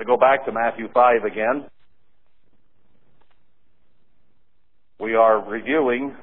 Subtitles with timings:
[0.00, 1.66] to go back to Matthew 5 again.
[4.98, 6.16] We are reviewing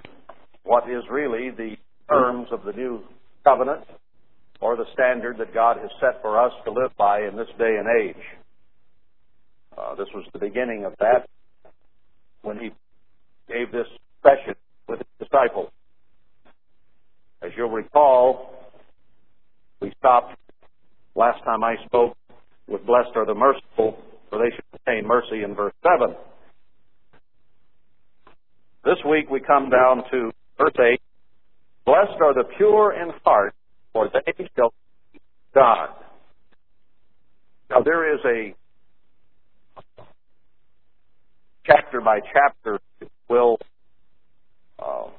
[0.64, 1.76] what is really the
[2.10, 3.04] terms of the new
[3.44, 3.84] covenant
[4.60, 7.78] or the standard that God has set for us to live by in this day
[7.78, 8.24] and age.
[9.78, 11.30] Uh, this was the beginning of that
[12.42, 12.72] when he
[13.48, 13.88] gave this
[14.24, 14.56] session
[14.88, 15.70] with his disciples.
[17.44, 18.56] As you'll recall,
[19.80, 20.36] we stopped
[21.14, 22.17] last time I spoke
[22.68, 23.98] with blessed are the merciful,
[24.30, 26.16] for they should obtain mercy in verse 7.
[28.84, 31.00] This week we come down to verse 8.
[31.86, 33.54] Blessed are the pure in heart,
[33.94, 34.74] for they shall
[35.14, 35.20] see
[35.54, 35.90] God.
[37.70, 38.56] Now there is a
[41.66, 42.80] chapter by chapter,
[43.30, 43.58] will
[44.80, 45.10] uh,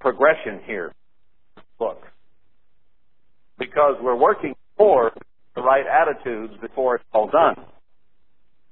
[0.00, 0.92] progression here.
[1.78, 2.00] Look,
[3.58, 5.12] because we're working for
[5.56, 7.64] the right attitudes before it's all done.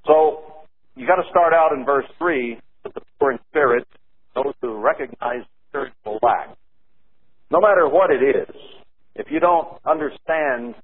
[0.06, 0.44] So
[0.94, 3.88] you got to start out in verse three with the poor in spirit,
[4.34, 6.56] those who recognize spiritual lack.
[7.50, 8.54] No matter what it is,
[9.16, 10.74] if you don't understand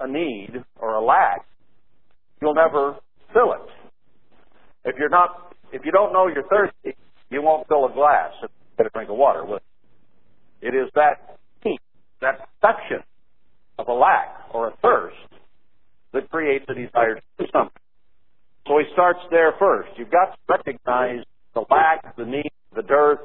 [0.00, 1.46] a need or a lack,
[2.40, 2.96] you'll never
[3.32, 3.70] fill it.
[4.84, 6.96] If you're not, if you don't know you're thirsty,
[7.30, 9.44] you won't fill a glass and get a drink of water.
[10.62, 11.80] It is that heat,
[12.20, 13.00] that perception
[13.78, 15.16] of a lack or a thirst
[16.14, 17.82] that creates a desire to do something.
[18.66, 19.90] So he starts there first.
[19.98, 23.20] You've got to recognize the lack, the need, the dearth,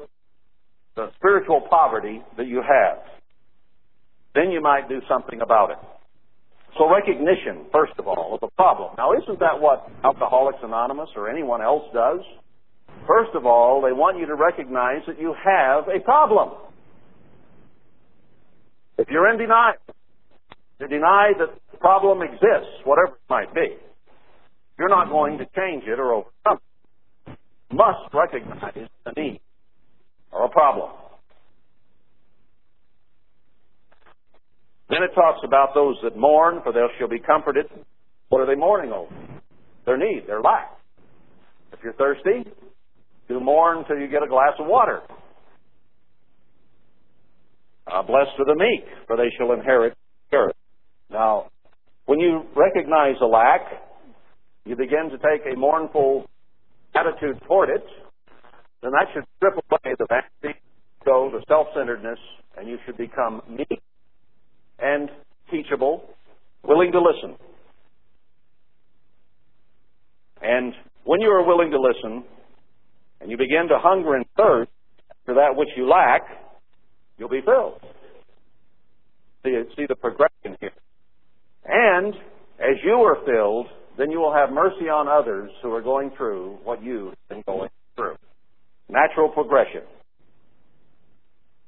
[0.96, 2.98] the spiritual poverty that you have.
[4.34, 5.78] Then you might do something about it.
[6.78, 8.94] So recognition, first of all, of a problem.
[8.96, 12.20] Now, isn't that what Alcoholics Anonymous or anyone else does?
[13.06, 16.50] First of all, they want you to recognize that you have a problem.
[18.98, 19.74] If you're in denial,
[20.80, 23.76] to deny that the problem exists, whatever it might be,
[24.78, 26.58] you're not going to change it or overcome
[27.26, 27.38] it.
[27.70, 29.40] You must recognize the need
[30.32, 30.90] or a problem.
[34.88, 37.66] Then it talks about those that mourn, for they shall be comforted.
[38.28, 39.12] What are they mourning over?
[39.86, 40.76] Their need, their lack.
[41.72, 42.50] If you're thirsty,
[43.28, 45.00] do mourn until you get a glass of water.
[47.86, 49.94] Uh, blessed are the meek, for they shall inherit
[50.30, 50.54] the earth.
[51.10, 51.46] Now,
[52.06, 53.60] when you recognize a lack,
[54.64, 56.26] you begin to take a mournful
[56.94, 57.84] attitude toward it,
[58.82, 60.58] then that should strip away the vanity,
[61.04, 62.18] go the self-centeredness,
[62.56, 63.80] and you should become meek
[64.78, 65.10] and
[65.50, 66.04] teachable,
[66.64, 67.36] willing to listen.
[70.42, 70.72] And
[71.04, 72.24] when you are willing to listen,
[73.20, 74.70] and you begin to hunger and thirst
[75.24, 76.22] for that which you lack,
[77.18, 77.80] you'll be filled.
[79.44, 80.72] See, see the progression here.
[81.64, 82.14] And
[82.58, 83.66] as you are filled,
[83.98, 87.70] then you will have mercy on others who are going through what you've been going
[87.96, 88.16] through.
[88.88, 89.82] Natural progression.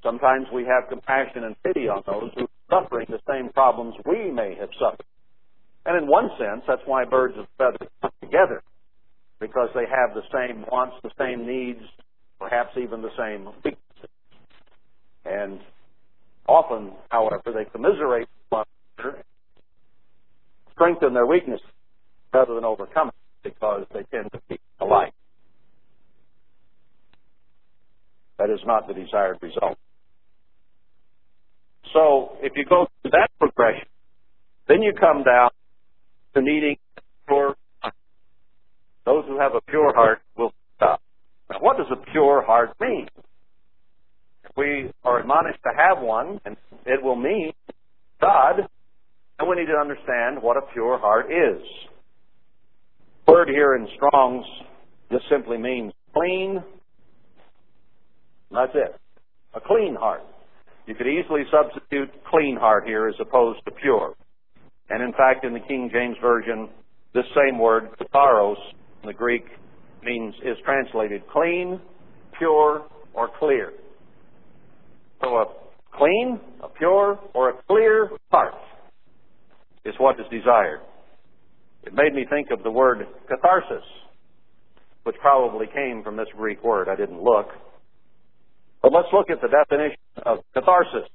[0.03, 4.31] Sometimes we have compassion and pity on those who are suffering the same problems we
[4.31, 5.07] may have suffered.
[5.85, 8.63] And in one sense, that's why birds of feathers come together,
[9.41, 11.83] because they have the same wants, the same needs,
[12.39, 14.11] perhaps even the same weaknesses.
[15.25, 15.61] And
[16.49, 18.65] often, however, they commiserate one
[18.99, 19.25] another,
[20.83, 21.65] strengthen their weaknesses
[22.35, 25.13] rather than overcome it, because they tend to be alike.
[28.39, 29.79] That is not the desired result.
[31.93, 33.87] So if you go through that progression,
[34.67, 35.51] then you come down
[36.35, 36.77] to needing
[37.29, 37.95] pure heart.
[39.05, 41.01] Those who have a pure heart will stop.
[41.51, 43.09] Now, what does a pure heart mean?
[44.57, 46.57] We are admonished to have one, and
[46.87, 47.53] it will mean
[48.21, 48.69] God,
[49.43, 51.63] then we need to understand what a pure heart is.
[53.27, 54.47] The word here in Strong's
[55.11, 56.63] just simply means clean.
[58.51, 58.95] That's it.
[59.55, 60.23] A clean heart.
[60.87, 64.15] You could easily substitute clean heart here as opposed to pure.
[64.91, 66.69] And in fact, in the King James Version,
[67.15, 68.57] this same word, katharos,
[69.03, 69.45] in the Greek,
[70.05, 71.81] means is translated clean,
[72.39, 72.85] pure,
[73.15, 73.73] or clear.
[75.21, 75.47] So a
[75.97, 78.55] clean, a pure, or a clear heart
[79.85, 80.81] is what is desired.
[81.85, 83.85] It made me think of the word catharsis,
[85.03, 86.89] which probably came from this Greek word.
[86.89, 87.49] I didn't look.
[88.83, 91.09] But let's look at the definition of catharsis.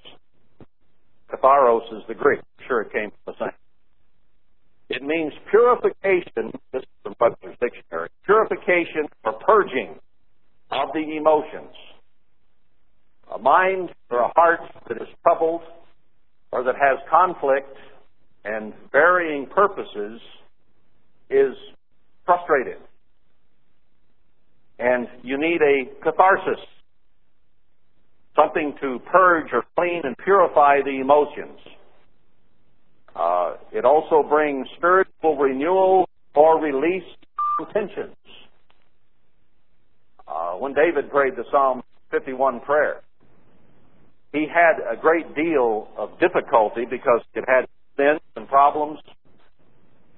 [1.31, 2.39] Katharos is the Greek.
[2.39, 3.57] I'm sure it came from the same.
[4.89, 9.95] It means purification, this is from Webster's Dictionary, purification or purging
[10.71, 11.75] of the emotions.
[13.33, 15.61] A mind or a heart that is troubled
[16.51, 17.75] or that has conflict
[18.47, 20.21] and varying purposes
[21.29, 21.53] is
[22.25, 22.77] frustrated.
[24.79, 26.63] And you need a catharsis,
[28.35, 31.59] something to purge or clean and purify the emotions.
[33.15, 37.03] Uh, it also brings spiritual renewal or release
[37.57, 38.15] from tensions.
[40.27, 43.01] Uh, when David prayed the Psalm 51 prayer,
[44.31, 47.65] he had a great deal of difficulty because it had
[47.97, 48.99] sins and problems.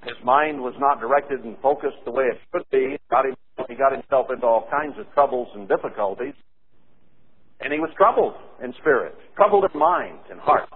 [0.03, 2.97] His mind was not directed and focused the way it should be.
[3.67, 6.35] He got himself into all kinds of troubles and difficulties.
[7.59, 10.69] And he was troubled in spirit, troubled in mind and heart.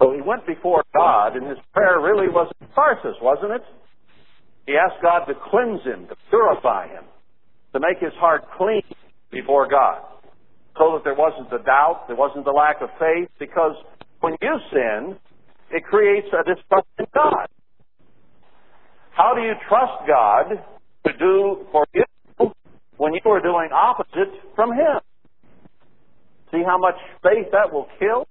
[0.00, 3.64] So he went before God, and his prayer really was a catharsis, wasn't it?
[4.66, 7.04] He asked God to cleanse him, to purify him,
[7.74, 8.82] to make his heart clean
[9.30, 10.00] before God
[10.78, 13.72] so that there wasn't the doubt, there wasn't the lack of faith, because
[14.20, 15.16] when you sin,
[15.70, 17.46] it creates a distrust in God.
[19.10, 20.62] How do you trust God
[21.06, 22.04] to do for you
[22.96, 25.00] when you are doing opposite from Him?
[26.52, 28.26] See how much faith that will kill?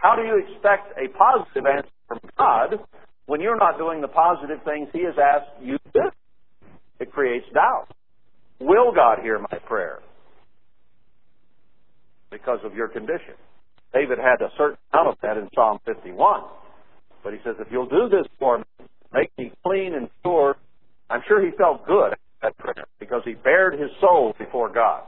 [0.00, 2.80] How do you expect a positive answer from God
[3.26, 6.10] when you're not doing the positive things He has asked you to do?
[6.98, 7.88] It creates doubt.
[8.60, 10.00] Will God hear my prayer?
[12.32, 13.34] because of your condition.
[13.92, 16.42] David had a certain amount of that in Psalm 51.
[17.22, 18.64] But he says, if you'll do this for me,
[19.12, 20.56] make me clean and pure,
[21.10, 25.02] I'm sure he felt good at that prayer because he bared his soul before God.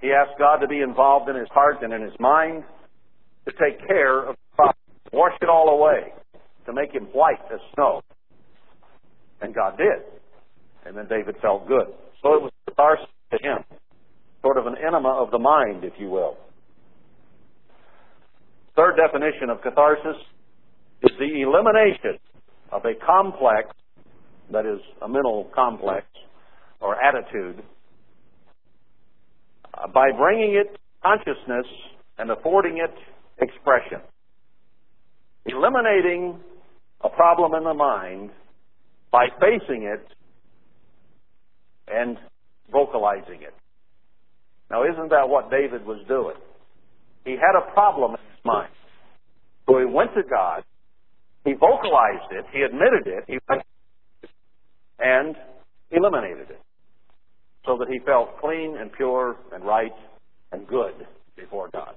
[0.00, 2.64] He asked God to be involved in his heart and in his mind
[3.46, 4.76] to take care of the problem,
[5.12, 6.12] wash it all away,
[6.66, 8.02] to make him white as snow.
[9.40, 10.04] And God did.
[10.84, 11.86] And then David felt good.
[12.22, 13.64] So it was catharsis to him,
[14.42, 16.36] sort of an enema of the mind, if you will.
[18.76, 20.20] Third definition of catharsis
[21.02, 22.18] is the elimination
[22.70, 23.70] of a complex,
[24.52, 26.06] that is, a mental complex
[26.80, 27.62] or attitude,
[29.72, 31.66] uh, by bringing it consciousness
[32.18, 32.94] and affording it
[33.42, 34.00] expression.
[35.46, 36.38] Eliminating
[37.00, 38.30] a problem in the mind
[39.10, 40.06] by facing it
[41.88, 42.18] and
[42.70, 43.54] vocalizing it.
[44.70, 46.36] Now, isn't that what David was doing?
[47.26, 48.70] He had a problem in his mind.
[49.68, 50.62] So he went to God.
[51.44, 52.46] He vocalized it.
[52.52, 53.24] He admitted it.
[53.26, 53.62] He went
[55.00, 55.34] and
[55.90, 56.60] eliminated it
[57.66, 59.92] so that he felt clean and pure and right
[60.52, 60.94] and good
[61.36, 61.96] before God.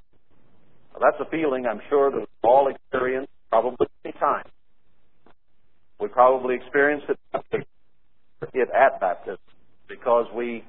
[0.94, 4.50] Now, that's a feeling I'm sure that we've all experienced probably many times.
[6.00, 7.20] We probably experienced it
[8.76, 9.38] at baptism
[9.88, 10.64] because we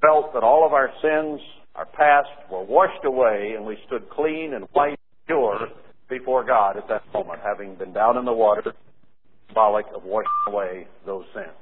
[0.00, 1.40] felt that all of our sins
[1.80, 5.66] our past were washed away, and we stood clean and white, pure
[6.10, 8.74] before God at that moment, having been down in the water,
[9.48, 11.56] symbolic of washing away those sins.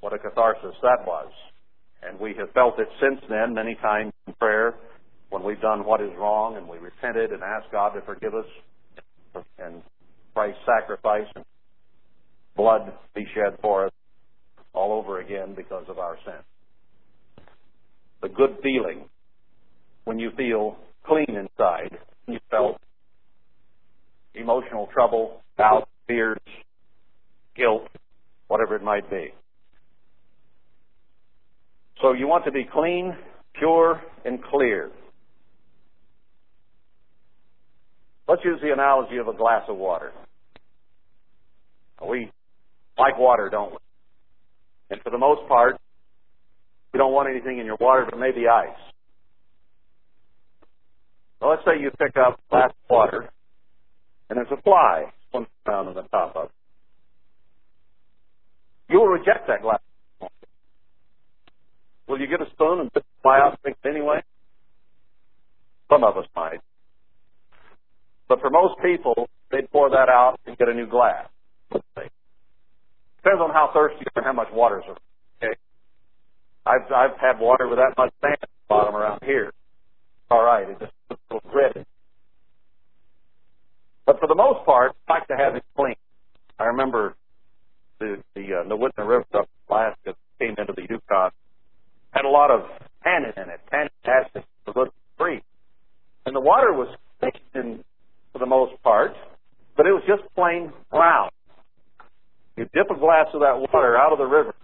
[0.00, 1.30] What a catharsis that was.
[2.02, 4.74] And we have felt it since then many times in prayer
[5.30, 9.44] when we've done what is wrong and we repented and asked God to forgive us
[9.60, 9.82] and
[10.34, 11.44] Christ's sacrifice and
[12.56, 13.92] blood be shed for us
[14.72, 16.42] all over again because of our sin
[18.22, 19.04] the good feeling
[20.04, 20.76] when you feel
[21.06, 21.98] clean inside.
[22.26, 22.80] You felt
[24.34, 26.38] emotional trouble, doubt, fears,
[27.56, 27.88] guilt,
[28.48, 29.32] whatever it might be.
[32.00, 33.16] So you want to be clean,
[33.54, 34.90] pure, and clear.
[38.28, 40.12] Let's use the analogy of a glass of water.
[42.06, 42.30] We
[42.98, 43.78] like water, don't we?
[44.90, 45.76] And for the most part,
[46.92, 48.68] you don't want anything in your water but maybe ice.
[51.40, 53.30] Well, let's say you pick up glass water
[54.28, 56.50] and there's a fly swimming around on the top of it.
[58.90, 59.80] You will reject that glass.
[62.08, 64.22] Will you get a spoon and put fly out drink it anyway?
[65.90, 66.60] Some of us might.
[68.28, 71.28] But for most people, they'd pour that out and get a new glass.
[71.70, 75.07] Depends on how thirsty you and how much water is around.
[76.68, 79.52] I've I've had water with that much sand at the bottom around here.
[80.30, 81.84] All right, it just looks a little gritty.
[84.04, 85.96] But for the most part, I like to have it clean.
[86.58, 87.14] I remember
[87.98, 91.30] the the uh, Nowitna River up in Alaska came into the Yukon
[92.10, 92.62] had a lot of
[93.02, 93.60] tannin in it.
[93.70, 95.42] Tannin acid was good free,
[96.26, 96.94] and the water was
[97.54, 97.82] in
[98.32, 99.12] for the most part,
[99.76, 101.30] but it was just plain brown.
[102.56, 104.54] You dip a glass of that water out of the river,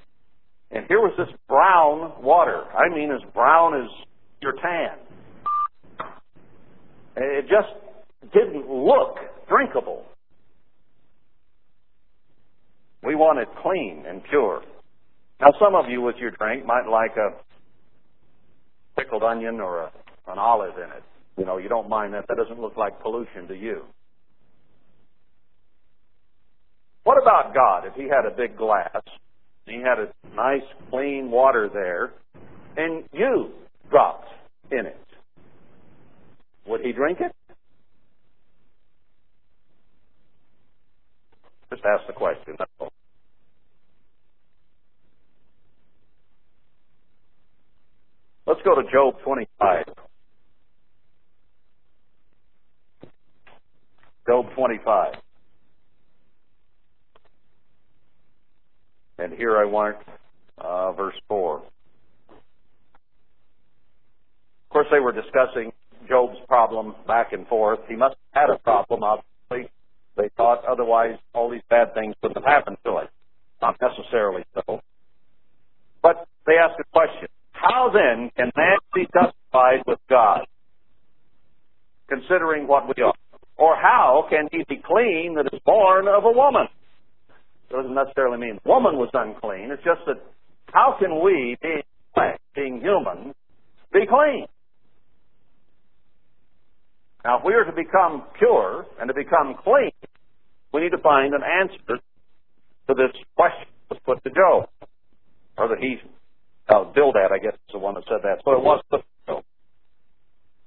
[0.75, 2.65] and here was this brown water.
[2.77, 3.89] I mean, as brown as
[4.43, 4.99] your tan.
[7.17, 10.05] It just didn't look drinkable.
[13.05, 14.63] We want it clean and pure.
[15.41, 17.37] Now, some of you with your drink might like a
[18.99, 19.93] pickled onion or a,
[20.27, 21.03] an olive in it.
[21.39, 22.27] You know, you don't mind that.
[22.29, 23.83] That doesn't look like pollution to you.
[27.05, 27.87] What about God?
[27.87, 29.03] If He had a big glass,
[29.67, 32.13] He had a nice clean water there,
[32.77, 33.51] and you
[33.91, 34.29] dropped
[34.73, 34.99] in it,
[36.67, 37.33] would He drink it?
[41.71, 42.57] Just ask the question.
[42.79, 42.91] All.
[48.47, 49.85] Let's go to Job 25.
[54.29, 55.15] Job 25.
[59.25, 59.97] And here I want
[60.59, 61.57] uh, verse 4.
[61.57, 61.65] Of
[64.69, 65.73] course, they were discussing
[66.07, 67.79] Job's problem back and forth.
[67.89, 69.73] He must have had a problem, obviously.
[70.19, 73.09] They thought otherwise all these bad things wouldn't have happened to him.
[73.63, 74.83] Not necessarily so.
[76.03, 77.29] But they asked a question.
[77.53, 80.47] How then can man be justified with God,
[82.11, 83.15] considering what we are?
[83.57, 86.69] Or how can he be clean that is born of a woman?
[87.75, 89.73] It doesn't necessarily mean woman was unclean.
[89.73, 90.23] It's just that
[90.73, 91.83] how can we, being
[92.55, 93.35] being human,
[93.93, 94.47] be clean?
[97.25, 99.91] Now, if we are to become pure and to become clean,
[100.73, 101.99] we need to find an answer
[102.87, 104.69] to this question that was put to Job,
[105.59, 105.97] or that he
[106.69, 108.39] uh, Bildad, I guess, is the one that said that.
[108.45, 108.85] So it was
[109.27, 109.43] Job.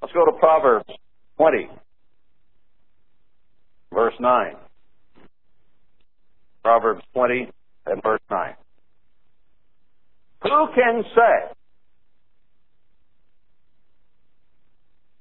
[0.02, 0.90] Let's go to Proverbs
[1.38, 1.70] 20,
[3.94, 4.56] verse 9.
[6.68, 7.50] Proverbs 20
[7.86, 8.54] and verse 9.
[10.44, 11.54] Who can say?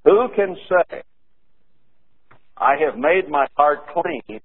[0.07, 1.03] Who can say,
[2.57, 4.41] I have made my heart clean,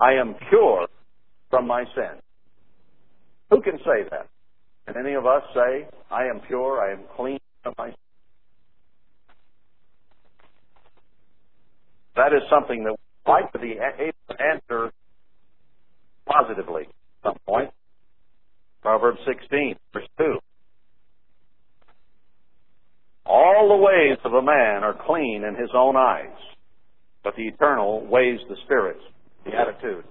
[0.00, 0.86] I am pure
[1.50, 2.18] from my sin?
[3.50, 4.28] Who can say that?
[4.86, 7.96] Can any of us say, I am pure, I am clean from my sin?
[12.16, 14.92] That is something that we like to be able to answer
[16.28, 17.70] positively at some point.
[18.82, 20.38] Proverbs 16, verse 2.
[23.26, 26.36] All the ways of a man are clean in his own eyes,
[27.22, 29.02] but the eternal weighs the spirits,
[29.44, 30.04] the attitude,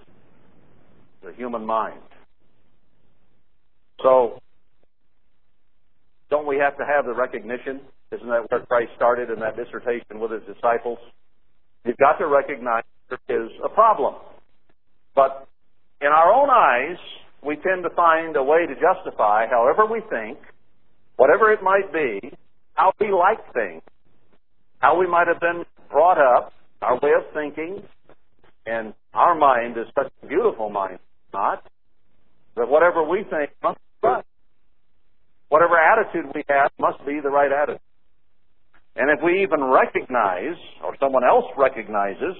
[1.23, 2.01] the human mind.
[4.03, 4.39] So,
[6.29, 7.81] don't we have to have the recognition?
[8.11, 10.99] Isn't that where Christ started in that dissertation with his disciples?
[11.85, 14.15] You've got to recognize there is a problem.
[15.15, 15.47] But
[16.01, 16.97] in our own eyes,
[17.43, 20.37] we tend to find a way to justify however we think,
[21.15, 22.35] whatever it might be,
[22.73, 23.81] how we like things,
[24.79, 27.81] how we might have been brought up, our way of thinking,
[28.65, 30.99] and our mind is such a beautiful mind,
[31.33, 31.63] not,
[32.55, 34.25] that whatever we think must be right.
[35.49, 37.79] Whatever attitude we have must be the right attitude.
[38.95, 42.35] And if we even recognize, or someone else recognizes,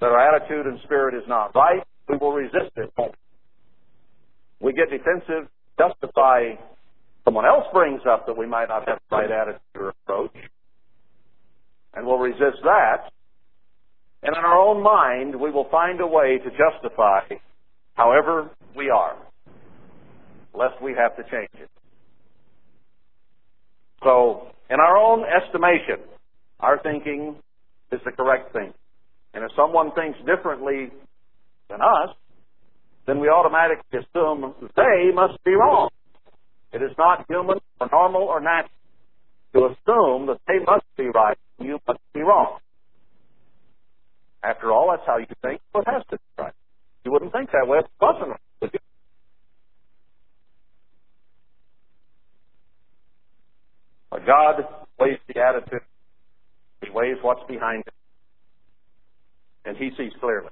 [0.00, 2.92] that our attitude and spirit is not right, we will resist it.
[4.60, 5.48] We get defensive,
[5.78, 6.54] justify
[7.24, 10.34] someone else brings up that we might not have the right attitude or approach,
[11.94, 13.10] and we'll resist that.
[14.22, 17.20] And in our own mind, we will find a way to justify
[17.94, 19.16] however we are,
[20.54, 21.70] lest we have to change it.
[24.02, 26.04] So, in our own estimation,
[26.60, 27.36] our thinking
[27.92, 28.72] is the correct thing.
[29.34, 30.90] And if someone thinks differently
[31.68, 32.14] than us,
[33.06, 35.88] then we automatically assume they must be wrong.
[36.72, 38.70] It is not human or normal or natural
[39.54, 42.58] to assume that they must be right and you must be wrong.
[44.42, 46.52] After all, that's how you think, it has to be right.
[47.04, 48.80] You wouldn't think that way if it wasn't right, would you?
[54.10, 54.64] But God
[55.00, 55.80] weighs the attitude.
[56.82, 57.94] He weighs what's behind it.
[59.64, 60.50] And He sees clearly.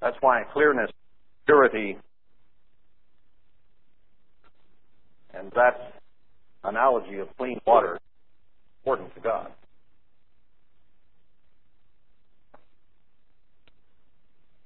[0.00, 0.90] That's why clearness,
[1.46, 1.98] purity,
[5.34, 5.94] and that
[6.64, 8.00] analogy of clean water is
[8.82, 9.52] important to God.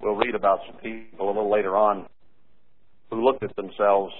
[0.00, 2.06] We'll read about some people a little later on
[3.10, 4.12] who looked at themselves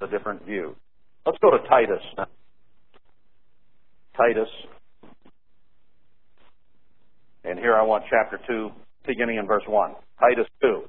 [0.00, 0.76] a different view.
[1.24, 2.26] Let's go to Titus now.
[4.16, 4.48] Titus.
[7.44, 8.70] And here I want chapter 2,
[9.06, 9.92] beginning in verse 1.
[10.20, 10.82] Titus 2.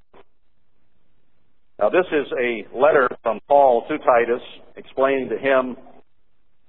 [1.80, 4.42] Now, this is a letter from Paul to Titus
[4.76, 5.78] explaining to him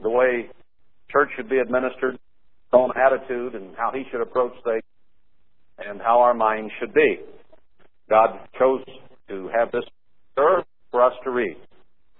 [0.03, 0.51] the way
[1.11, 4.83] church should be administered, his own attitude, and how he should approach things.
[5.79, 7.21] and how our minds should be.
[8.11, 8.83] God chose
[9.29, 9.85] to have this
[10.37, 11.57] earth for us to read.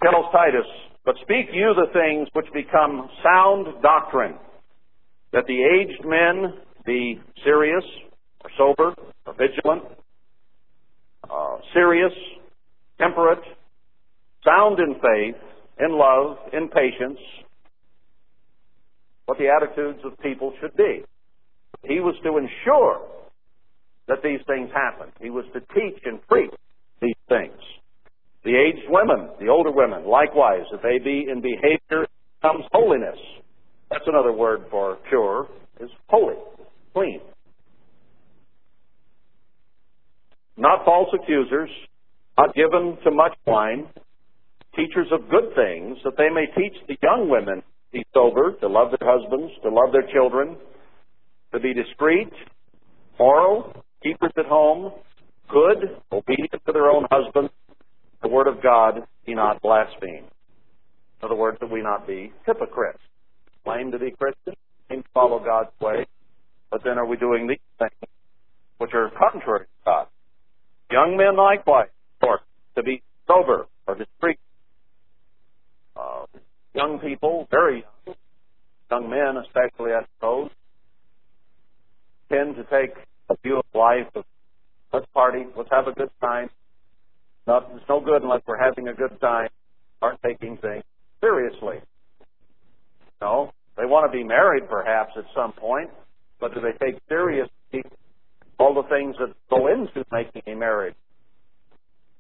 [0.01, 0.67] Tells Titus,
[1.05, 4.37] But speak you the things which become sound doctrine,
[5.33, 7.85] that the aged men be serious,
[8.45, 8.95] or sober,
[9.27, 9.83] or vigilant,
[11.31, 12.13] uh, serious,
[12.99, 13.43] temperate,
[14.45, 15.41] sound in faith,
[15.81, 17.19] in love, in patience,
[19.27, 21.03] what the attitudes of people should be.
[21.85, 23.03] He was to ensure
[24.09, 25.13] that these things happened.
[25.21, 26.51] He was to teach and preach
[27.01, 27.59] these things.
[28.45, 32.07] The aged women, the older women, likewise, that they be in behavior
[32.41, 33.19] comes holiness.
[33.91, 35.49] That's another word for pure,
[35.81, 36.37] is holy,
[36.95, 37.21] clean.
[40.59, 41.71] Not false accusers,
[42.37, 43.87] not given to much wine,
[44.75, 48.67] teachers of good things, that they may teach the young women to be sober, to
[48.69, 50.57] love their husbands, to love their children,
[51.53, 52.33] to be discreet,
[53.21, 53.73] moral,
[54.03, 54.93] keepers at home,
[55.49, 57.53] good, obedient to their own husbands,
[58.21, 60.27] the word of God be not blasphemed.
[60.27, 62.99] In other words, that we not be hypocrites.
[63.65, 64.55] Claim to be Christian,
[64.89, 66.05] claim to follow God's way,
[66.71, 68.11] but then are we doing these things
[68.79, 70.07] which are contrary to God?
[70.91, 72.41] Young men likewise, of course,
[72.77, 74.39] to be sober or discreet.
[75.95, 76.25] Uh,
[76.75, 78.17] young people, very young,
[78.91, 80.51] young men especially, I suppose,
[82.31, 82.95] tend to take
[83.29, 84.25] a view of life of
[84.93, 86.49] let's party, let's have a good time.
[87.47, 89.49] No, it's no good unless we're having a good time,
[90.01, 90.85] aren't taking things
[91.21, 91.79] seriously.
[93.21, 95.91] No, they want to be married perhaps at some point,
[96.41, 97.51] but do they take seriously
[98.59, 100.95] all the things that go into making a marriage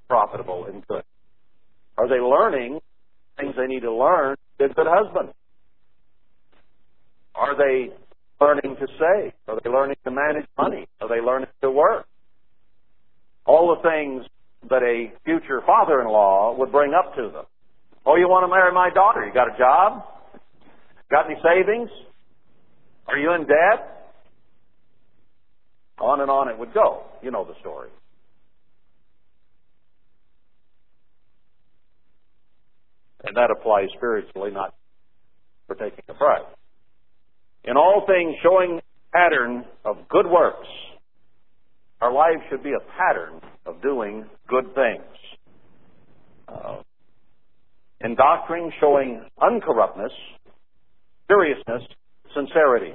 [0.08, 1.02] profitable and good?
[1.96, 2.80] Are they learning
[3.38, 5.30] things they need to learn to be a good husband?
[7.34, 7.92] Are they
[8.40, 9.32] learning to save?
[9.48, 10.86] Are they learning to manage money?
[11.00, 12.06] Are they learning to work?
[13.46, 14.26] All the things
[14.70, 17.44] that a future father-in-law would bring up to them.
[18.04, 19.24] Oh, you want to marry my daughter?
[19.26, 20.02] You got a job?
[21.10, 21.90] Got any savings?
[23.06, 23.97] Are you in debt?
[26.00, 27.04] On and on it would go.
[27.22, 27.90] You know the story.
[33.24, 34.74] And that applies spiritually, not
[35.66, 36.46] for taking a bride
[37.68, 38.80] in all things showing
[39.12, 40.66] pattern of good works.
[42.00, 45.04] Our lives should be a pattern of doing good things.
[46.48, 46.82] Uh,
[48.00, 50.12] in doctrine showing uncorruptness,
[51.28, 51.82] seriousness,
[52.34, 52.94] sincerity.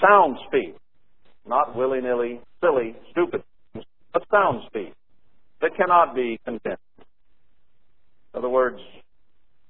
[0.00, 0.76] Sound speech,
[1.48, 3.42] not willy-nilly, silly, stupid,
[4.12, 4.94] but sound speech
[5.60, 6.78] that cannot be condemned.
[6.98, 8.78] In other words,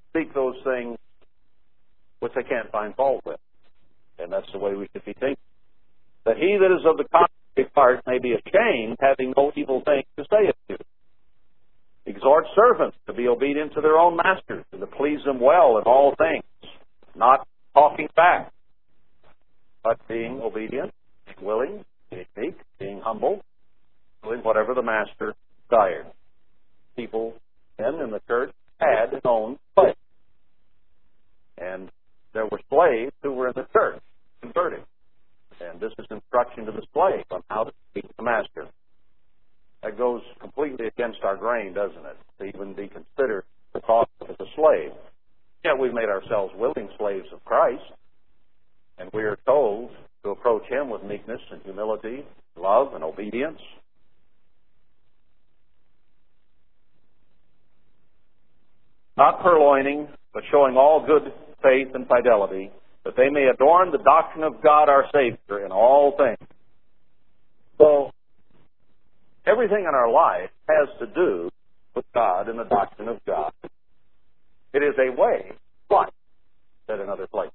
[0.09, 0.97] speak those things
[2.19, 3.39] which they can't find fault with.
[4.19, 5.37] And that's the way we should be thinking.
[6.25, 10.03] That he that is of the contrary part may be ashamed, having no evil thing
[10.17, 10.77] to say of you.
[12.05, 15.83] Exhort servants to be obedient to their own masters, and to please them well in
[15.83, 16.43] all things,
[17.15, 18.51] not talking back,
[19.83, 20.91] but being obedient,
[21.41, 23.43] willing, being meek, being humble,
[24.23, 25.35] doing whatever the master
[25.69, 26.07] desired.
[26.95, 27.33] People
[27.77, 29.95] then in the church had known place.
[31.57, 31.89] And
[32.33, 34.01] there were slaves who were in the church
[34.41, 34.83] converted.
[35.59, 38.67] And this is instruction to the slave on how to speak the master.
[39.83, 42.17] That goes completely against our grain, doesn't it?
[42.39, 44.91] To even be considered the cause as a slave.
[45.63, 47.83] Yet we've made ourselves willing slaves of Christ.
[48.97, 49.91] And we are told
[50.27, 52.25] to approach Him with meekness and humility,
[52.57, 53.59] love and obedience.
[59.15, 61.31] Not purloining, but showing all good
[61.63, 62.71] faith and fidelity,
[63.05, 66.49] that they may adorn the doctrine of God our Savior in all things.
[67.77, 68.11] So,
[69.45, 71.49] everything in our life has to do
[71.95, 73.53] with God and the doctrine of God.
[74.73, 75.51] It is a way
[75.89, 76.09] of
[76.85, 77.53] said in other places.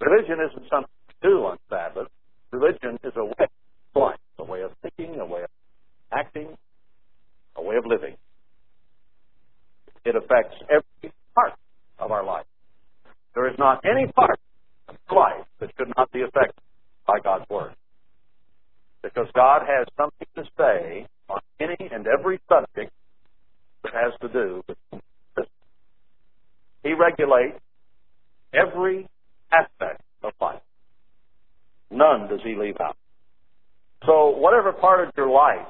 [0.00, 0.95] Religion isn't something
[1.26, 2.08] do on Sabbath.
[2.52, 5.50] Religion is a way of life, a way of thinking, a way of
[6.12, 6.56] acting,
[7.56, 8.16] a way of living.
[10.04, 11.54] It affects every part
[11.98, 12.46] of our life.
[13.34, 14.38] There is not any part
[14.88, 16.62] of life that should not be affected
[17.06, 17.74] by God's Word.
[19.02, 22.92] Because God has something to say on any and every subject
[23.82, 25.02] that has to do with
[25.36, 25.46] this.
[26.84, 27.58] He regulates
[28.54, 29.08] every
[29.52, 30.62] aspect of life.
[31.90, 32.96] None does He leave out.
[34.04, 35.66] So, whatever part of your life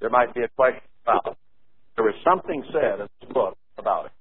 [0.00, 1.36] there might be a question about,
[1.96, 4.12] there is something said in this book about it.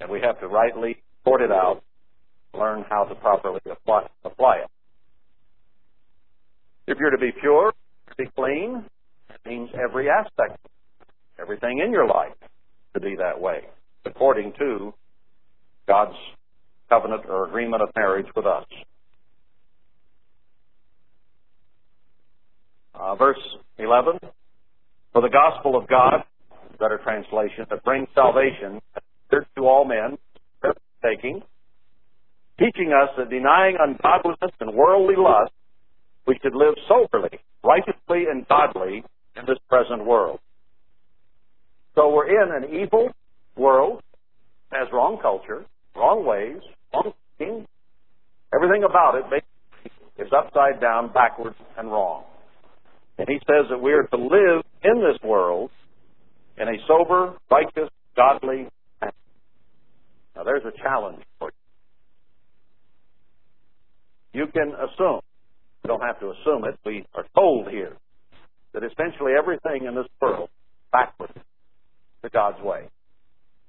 [0.00, 1.82] And we have to rightly sort it out,
[2.54, 4.70] learn how to properly apply, it.
[6.86, 7.72] If you're to be pure,
[8.08, 8.84] to be clean,
[9.30, 10.58] it means every aspect,
[11.38, 12.34] everything in your life
[12.94, 13.60] to be that way,
[14.04, 14.94] according to
[15.88, 16.16] God's
[16.88, 18.64] covenant or agreement of marriage with us.
[22.94, 23.38] Uh, verse
[23.78, 24.18] 11,
[25.12, 26.24] For the gospel of God,
[26.78, 28.80] better translation, that brings salvation
[29.30, 30.16] to all men,
[31.02, 31.42] taking,
[32.58, 35.52] teaching us that denying ungodliness and worldly lust,
[36.26, 39.04] we should live soberly, righteously, and godly
[39.36, 40.40] in this present world.
[41.94, 43.10] So we're in an evil
[43.56, 44.02] world,
[44.72, 46.60] has wrong culture, wrong ways,
[47.04, 47.66] wrong.
[48.54, 49.44] Everything about it
[50.18, 52.24] is upside down, backwards, and wrong.
[53.18, 55.70] And he says that we are to live in this world
[56.58, 58.68] in a sober, righteous, godly
[59.00, 59.12] manner.
[60.34, 61.50] Now there's a challenge for
[64.32, 64.40] you.
[64.42, 65.20] You can assume,
[65.82, 67.96] you don't have to assume it, we are told here
[68.74, 71.38] that essentially everything in this world is backwards
[72.22, 72.88] to God's way.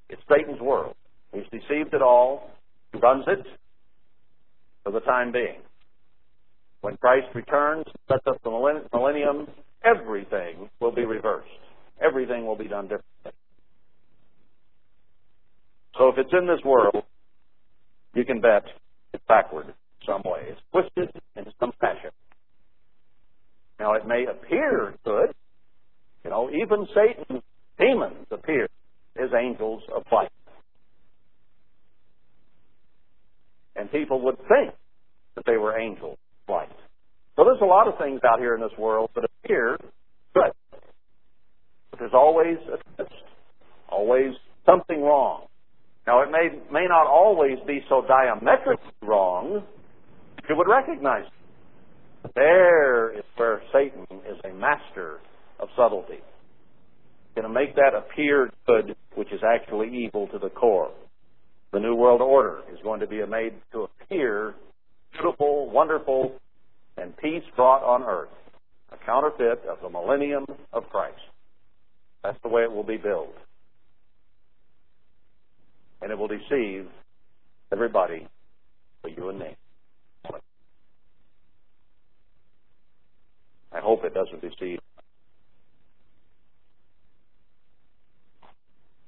[0.10, 0.96] It's Satan's world.
[1.34, 2.52] He's deceived it all.
[3.02, 3.46] Runs it
[4.84, 5.62] for the time being.
[6.82, 8.50] When Christ returns, sets up the
[8.94, 9.48] millennium,
[9.84, 11.48] everything will be reversed.
[12.02, 13.32] Everything will be done differently.
[15.98, 17.04] So if it's in this world,
[18.14, 18.64] you can bet
[19.14, 19.74] it's backward in
[20.06, 20.44] some way.
[20.50, 22.12] It's twisted in some fashion.
[23.80, 25.34] Now it may appear good.
[26.24, 27.44] You know, even Satan's
[27.80, 28.68] demons appear
[29.22, 30.30] as angels of light.
[33.78, 34.74] And people would think
[35.36, 36.18] that they were angels
[36.50, 36.70] light.
[37.36, 39.78] So there's a lot of things out here in this world that appear
[40.34, 40.52] good.
[41.92, 43.14] But there's always a twist.
[43.90, 44.34] Always
[44.66, 45.46] something wrong.
[46.08, 49.64] Now it may may not always be so diametrically wrong
[50.50, 52.32] you would recognize it.
[52.36, 55.20] There is where Satan is a master
[55.60, 56.20] of subtlety.
[57.36, 60.92] Going to make that appear good, which is actually evil to the core.
[61.72, 64.56] The New World Order is going to be made to appear
[65.14, 66.40] beautiful, wonderful,
[66.98, 68.30] and peace brought on earth.
[68.92, 71.20] A counterfeit of the millennium of Christ.
[72.24, 73.34] That's the way it will be built.
[76.02, 76.88] And it will deceive
[77.72, 78.28] everybody
[79.02, 79.56] but you and me.
[83.72, 84.80] I hope it doesn't deceive.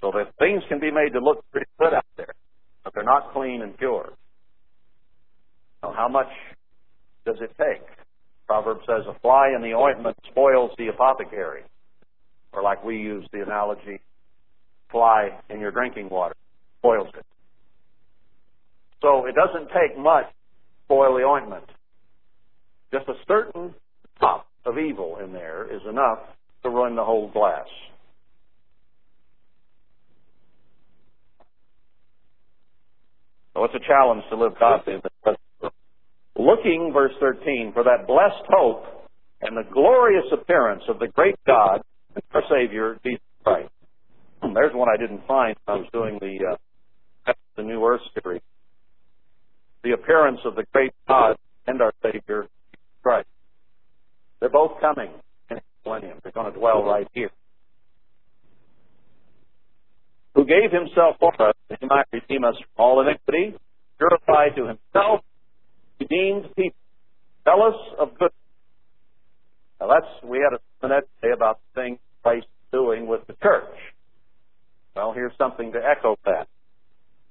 [0.02, 2.34] So that things can be made to look pretty good out there,
[2.84, 4.14] but they're not clean and pure.
[5.84, 6.28] Now, how much
[7.26, 7.86] does it take?
[8.48, 11.64] Proverbs says, a fly in the ointment spoils the apothecary.
[12.52, 14.02] Or like we use the analogy,
[14.92, 16.36] fly in your drinking water
[16.80, 17.26] spoils it.
[19.02, 21.66] So it doesn't take much to spoil the ointment.
[22.92, 23.76] Just a certain
[24.20, 26.20] drop of evil in there is enough
[26.64, 27.68] to ruin the whole glass.
[33.60, 35.02] So it's a challenge to live godly in
[36.38, 38.86] looking, verse 13, for that blessed hope
[39.42, 41.82] and the glorious appearance of the great God
[42.16, 43.70] and our Savior, Jesus Christ.
[44.42, 46.56] There's one I didn't find when I was doing the
[47.28, 48.42] uh, the New Earth series.
[49.84, 51.36] The appearance of the great God
[51.68, 53.28] and our Savior, Jesus Christ.
[54.40, 55.12] They're both coming
[55.52, 56.20] in the millennium.
[56.24, 57.32] They're going to dwell right here.
[60.36, 63.58] Who gave himself for us that he might redeem us from all iniquity,
[63.98, 65.22] purify to himself
[66.00, 66.80] redeemed people,
[67.44, 68.32] zealous of good.
[69.80, 73.34] Now that's, we had a minute today about the thing Christ is doing with the
[73.42, 73.76] church.
[74.96, 76.48] Well, here's something to echo that.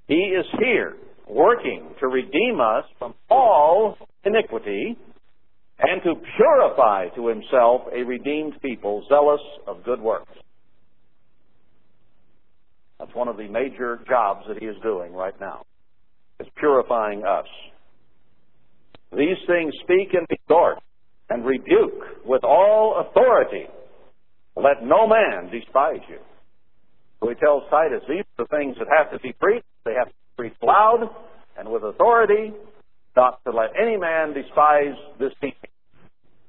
[0.07, 0.97] He is here
[1.29, 4.97] working to redeem us from all iniquity
[5.79, 10.33] and to purify to himself a redeemed people zealous of good works.
[12.99, 15.65] That's one of the major jobs that he is doing right now.
[16.41, 17.47] Is purifying us.
[19.13, 20.79] These things speak and exhort
[21.31, 23.67] and rebuke with all authority.
[24.57, 26.19] Let no man despise you.
[27.21, 29.67] So he tells Titus, these are the things that have to be preached.
[29.85, 31.11] They have to be preached loud
[31.59, 32.53] and with authority,
[33.17, 35.71] not to let any man despise this teaching.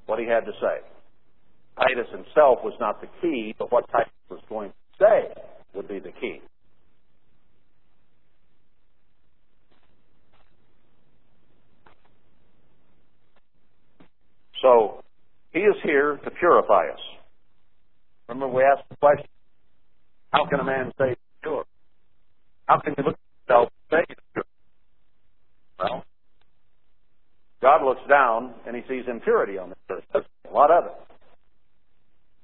[0.06, 0.86] What he had to say.
[1.78, 5.42] Titus himself was not the key, but what Titus was going to say
[5.74, 6.42] would be the key.
[14.62, 15.04] So,
[15.52, 17.00] he is here to purify us.
[18.28, 19.26] Remember we asked the question,
[20.32, 21.64] how can a man say pure?
[22.66, 23.18] How can you look
[23.50, 24.46] at and say pure?
[25.80, 26.04] Well,
[27.62, 30.26] God looks down and he sees impurity on the earth.
[30.50, 30.92] A lot of it.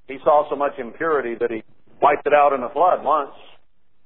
[0.07, 1.63] He saw so much impurity that he
[2.01, 3.36] wiped it out in a flood once.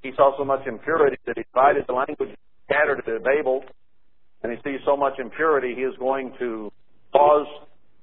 [0.01, 2.29] He saw so much impurity that he divided the language,
[2.65, 3.63] scattered it at Babel,
[4.43, 6.71] and he sees so much impurity he is going to
[7.11, 7.47] cause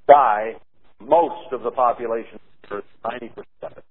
[0.07, 0.55] die
[1.01, 2.39] most of the population,
[2.71, 2.83] 90%
[3.63, 3.85] of it.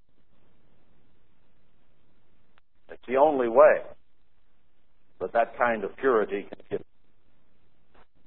[2.92, 3.82] It's the only way
[5.20, 6.86] that that kind of purity can get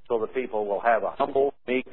[0.08, 1.86] so the people will have a humble, meek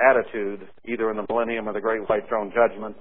[0.00, 2.96] attitude, either in the millennium or the great white throne judgment,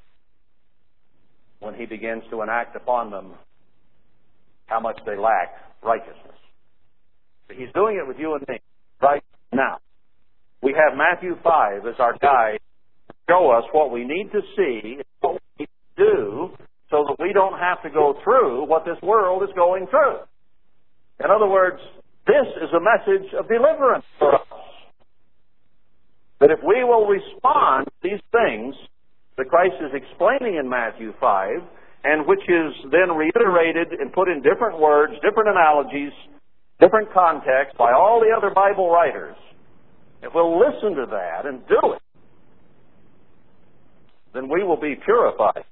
[1.66, 3.34] when he begins to enact upon them
[4.68, 5.50] how much they lack
[5.84, 6.38] righteousness.
[7.50, 8.60] He's doing it with you and me
[9.02, 9.78] right now.
[10.62, 12.60] We have Matthew 5 as our guide
[13.10, 16.50] to show us what we need to see, what we need to do,
[16.90, 20.20] so that we don't have to go through what this world is going through.
[21.24, 21.80] In other words,
[22.28, 24.42] this is a message of deliverance for us.
[26.40, 28.76] That if we will respond to these things
[29.38, 31.50] that Christ is explaining in Matthew 5,
[32.04, 36.14] and which is then reiterated and put in different words, different analogies,
[36.80, 39.36] different contexts by all the other Bible writers,
[40.22, 42.02] if we'll listen to that and do it,
[44.34, 45.64] then we will be purified.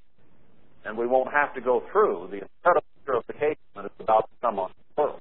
[0.86, 4.60] And we won't have to go through the incredible purification that is about to come
[4.60, 5.20] on the world.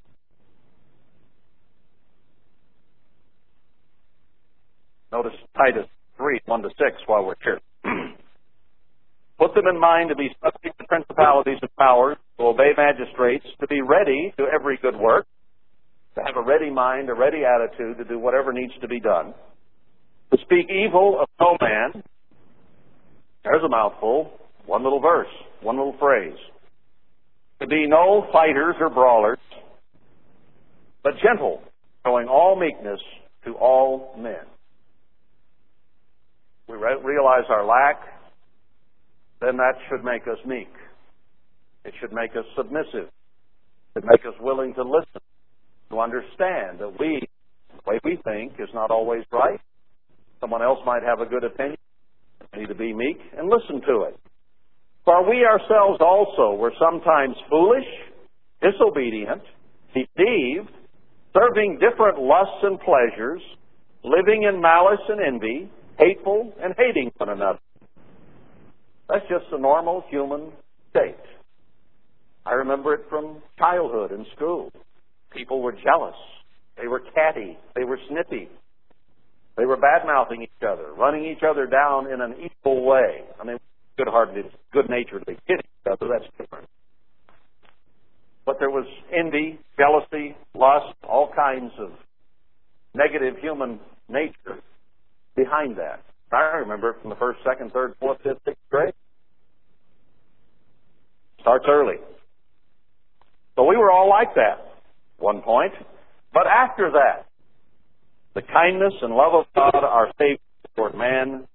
[5.12, 7.60] Notice Titus 3, 1 to 6 while we're here.
[9.42, 13.66] Put them in mind to be subject to principalities and powers, to obey magistrates, to
[13.66, 15.26] be ready to every good work,
[16.14, 19.34] to have a ready mind, a ready attitude to do whatever needs to be done,
[20.30, 22.04] to speak evil of no man.
[23.42, 24.30] There's a mouthful.
[24.66, 25.26] One little verse,
[25.60, 26.38] one little phrase.
[27.62, 29.40] To be no fighters or brawlers,
[31.02, 31.62] but gentle,
[32.06, 33.00] showing all meekness
[33.44, 34.46] to all men.
[36.68, 38.11] We realize our lack,
[39.42, 40.70] then that should make us meek.
[41.84, 43.10] It should make us submissive.
[43.10, 45.20] It should make us willing to listen,
[45.90, 47.20] to understand that we,
[47.74, 49.60] the way we think, is not always right.
[50.40, 51.76] Someone else might have a good opinion.
[52.52, 54.18] We need to be meek and listen to it.
[55.04, 57.86] For we ourselves also were sometimes foolish,
[58.62, 59.42] disobedient,
[59.92, 60.70] deceived,
[61.34, 63.42] serving different lusts and pleasures,
[64.04, 67.58] living in malice and envy, hateful, and hating one another.
[69.12, 70.52] That's just a normal human
[70.88, 71.14] state.
[72.46, 74.72] I remember it from childhood in school.
[75.36, 76.16] People were jealous.
[76.80, 77.58] They were catty.
[77.76, 78.48] They were snippy.
[79.58, 83.20] They were bad mouthing each other, running each other down in an equal way.
[83.38, 83.58] I mean,
[83.98, 86.08] good hearted, good naturedly hit each other.
[86.10, 86.66] That's different.
[88.46, 91.90] But there was envy, jealousy, lust, all kinds of
[92.94, 94.62] negative human nature
[95.36, 96.00] behind that.
[96.32, 98.94] I remember from the first, second, third, fourth, fifth, sixth grade.
[101.42, 101.96] Starts early.
[103.56, 104.72] So we were all like that
[105.18, 105.72] one point.
[106.32, 107.26] But after that,
[108.34, 110.38] the kindness and love of God, our Savior,
[110.74, 111.46] toward man,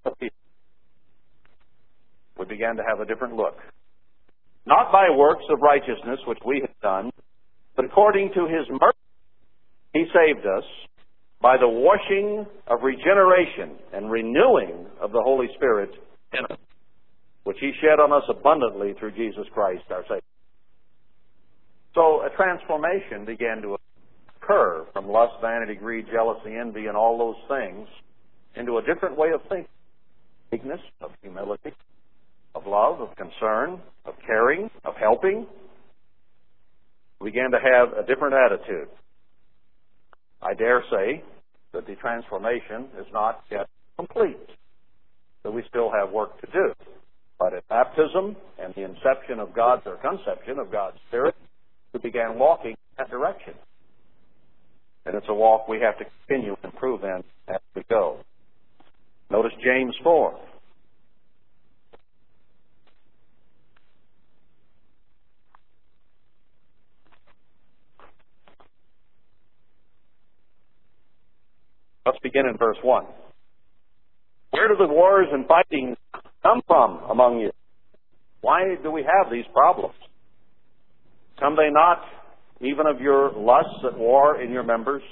[2.37, 3.57] we began to have a different look.
[4.65, 7.11] Not by works of righteousness which we have done,
[7.75, 8.97] but according to His mercy,
[9.93, 10.63] He saved us
[11.41, 15.91] by the washing of regeneration and renewing of the Holy Spirit
[16.33, 16.59] in us,
[17.47, 20.19] which He shed on us abundantly through Jesus Christ our Savior.
[21.95, 23.77] So a transformation began to
[24.35, 27.87] occur from lust, vanity, greed, jealousy, envy, and all those things
[28.57, 29.71] into a different way of thinking.
[30.51, 31.71] Meekness, of humility,
[32.53, 35.47] of love, of concern, of caring, of helping.
[37.21, 38.89] We began to have a different attitude.
[40.41, 41.23] I dare say
[41.71, 44.49] that the transformation is not yet complete,
[45.43, 46.73] that we still have work to do.
[47.39, 51.35] But at baptism and the inception of God's or conception of God's Spirit,
[51.93, 53.53] we began walking in that direction.
[55.05, 58.19] And it's a walk we have to continue to improve in as we go.
[59.29, 60.39] Notice James 4.
[72.05, 73.05] Let's begin in verse 1.
[74.51, 75.97] Where do the wars and fightings
[76.47, 77.51] come from among you?
[78.41, 79.95] Why do we have these problems?
[81.39, 82.01] Come they not
[82.61, 85.03] even of your lusts at war in your members,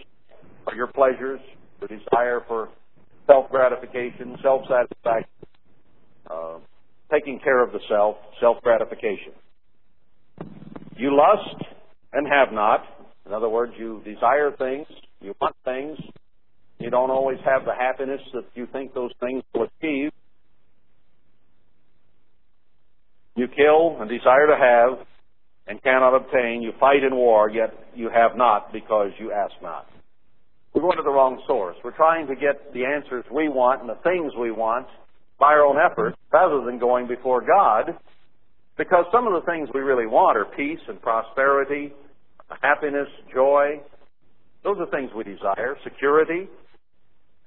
[0.66, 1.40] or your pleasures,
[1.82, 2.70] the desire for
[3.28, 5.30] self gratification, self satisfaction,
[6.30, 6.58] uh,
[7.12, 9.34] taking care of the self, self gratification?
[10.98, 11.64] You lust
[12.14, 12.84] and have not.
[13.26, 14.88] In other words, you desire things,
[15.20, 15.98] you want things,
[16.80, 20.12] You don't always have the happiness that you think those things will achieve.
[23.36, 25.08] You kill and desire to have
[25.68, 26.62] and cannot obtain.
[26.62, 29.88] You fight in war, yet you have not because you ask not.
[30.74, 31.78] We're going to the wrong source.
[31.84, 34.88] We're trying to get the answers we want and the things we want
[35.40, 37.98] by our own effort rather than going before God
[38.78, 41.94] because some of the things we really want are peace and prosperity,
[42.62, 43.80] happiness, joy.
[44.64, 46.50] Those are things we desire, security.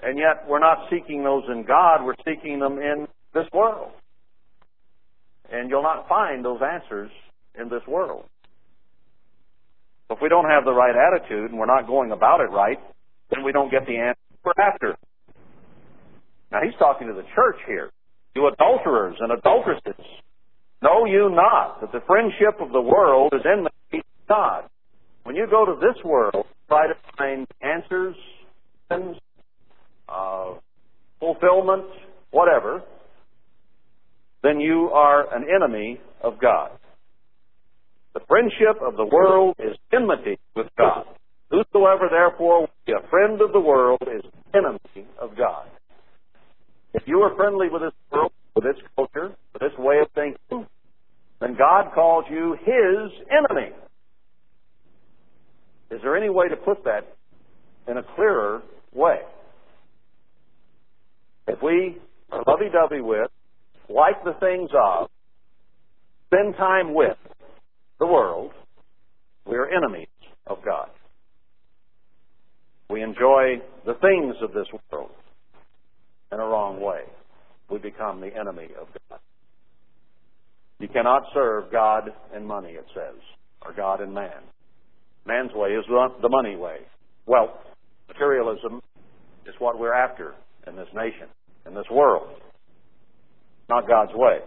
[0.01, 3.91] And yet we're not seeking those in God, we're seeking them in this world.
[5.51, 7.11] And you'll not find those answers
[7.59, 8.25] in this world.
[10.11, 12.79] If we don't have the right attitude and we're not going about it right,
[13.31, 14.97] then we don't get the answer we're after.
[16.51, 17.91] Now he's talking to the church here.
[18.35, 20.05] You adulterers and adulteresses.
[20.83, 24.65] Know you not that the friendship of the world is in the God?
[25.25, 28.15] When you go to this world, try to find answers,
[30.09, 30.55] uh,
[31.21, 31.85] fulfillment,
[32.31, 32.83] whatever,
[34.43, 36.71] then you are an enemy of God.
[38.15, 41.05] The friendship of the world is enmity with God.
[41.51, 44.23] Whosoever therefore will be a friend of the world is
[44.55, 45.69] enemy of God.
[46.95, 50.67] If you are friendly with this world, with its culture, with its way of thinking,
[51.41, 53.71] then God calls you His enemy.
[55.91, 57.17] Is there any way to put that
[57.87, 59.19] in a clearer way?
[61.47, 61.97] If we
[62.31, 63.31] are lovey-dovey with,
[63.89, 65.09] like the things of,
[66.27, 67.17] spend time with
[67.99, 68.53] the world,
[69.47, 70.09] we are enemies
[70.47, 70.89] of God.
[72.91, 75.11] We enjoy the things of this world
[76.33, 77.03] in a wrong way.
[77.71, 79.21] We become the enemy of God.
[80.79, 83.21] You cannot serve God and money, it says,
[83.65, 84.43] or God and man.
[85.27, 86.79] Man's way is the money way.
[87.27, 87.59] Wealth,
[88.09, 88.81] materialism
[89.47, 90.35] is what we're after
[90.67, 91.29] in this nation,
[91.67, 92.29] in this world.
[93.69, 94.39] Not God's way.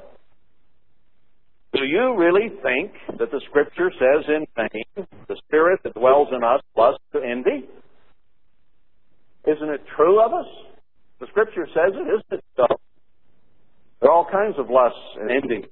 [1.73, 6.43] Do you really think that the Scripture says in vain, the Spirit that dwells in
[6.43, 7.67] us lusts to envy?
[9.47, 10.45] Isn't it true of us?
[11.19, 12.65] The Scripture says it, isn't it so?
[14.01, 15.69] There are all kinds of lusts and envies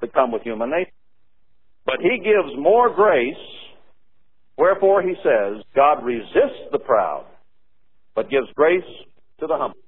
[0.00, 0.92] that come with human nature.
[1.84, 3.34] But He gives more grace,
[4.56, 7.24] wherefore He says, God resists the proud,
[8.14, 8.84] but gives grace
[9.40, 9.80] to the humble.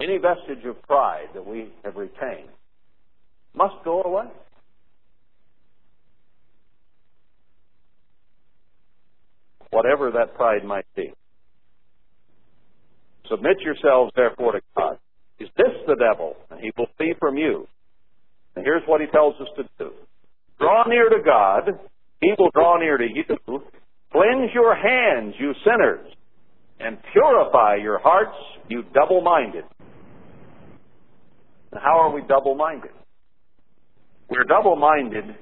[0.00, 2.50] Any vestige of pride that we have retained
[3.54, 4.26] must go away.
[9.70, 11.12] Whatever that pride might be.
[13.30, 14.98] Submit yourselves therefore to God.
[15.38, 16.36] Is this the devil?
[16.50, 17.66] And he will flee from you.
[18.54, 19.90] And here's what he tells us to do.
[20.58, 21.78] Draw near to God.
[22.20, 23.24] He will draw near to you.
[24.12, 26.10] Cleanse your hands, you sinners,
[26.80, 28.36] and purify your hearts,
[28.68, 29.64] you double-minded.
[29.64, 29.75] And
[31.78, 32.90] how are we double-minded?
[34.28, 35.36] We're double-minded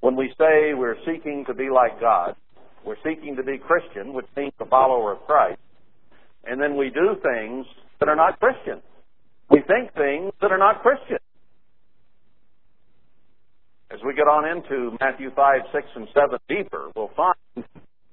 [0.00, 2.36] when we say we're seeking to be like God.
[2.84, 5.58] We're seeking to be Christian, which means a follower of Christ
[6.44, 7.66] and then we do things
[8.00, 8.82] that are not Christian.
[9.50, 11.18] We think things that are not Christian.
[13.90, 17.64] As we get on into Matthew 5, 6, and 7 deeper, we'll find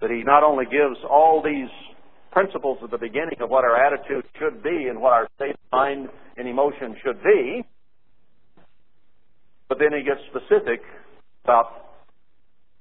[0.01, 1.69] that he not only gives all these
[2.31, 5.71] principles at the beginning of what our attitude should be and what our state of
[5.71, 7.63] mind and emotion should be,
[9.67, 10.81] but then he gets specific
[11.43, 11.85] about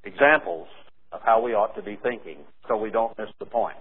[0.05, 0.69] examples
[1.13, 3.77] of how we ought to be thinking so we don't miss the point.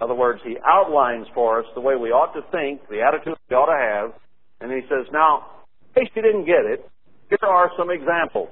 [0.00, 3.36] In other words, he outlines for us the way we ought to think, the attitude
[3.48, 4.20] we ought to have,
[4.60, 5.46] and he says, now,
[5.94, 6.88] in case you didn't get it,
[7.28, 8.50] here are some examples.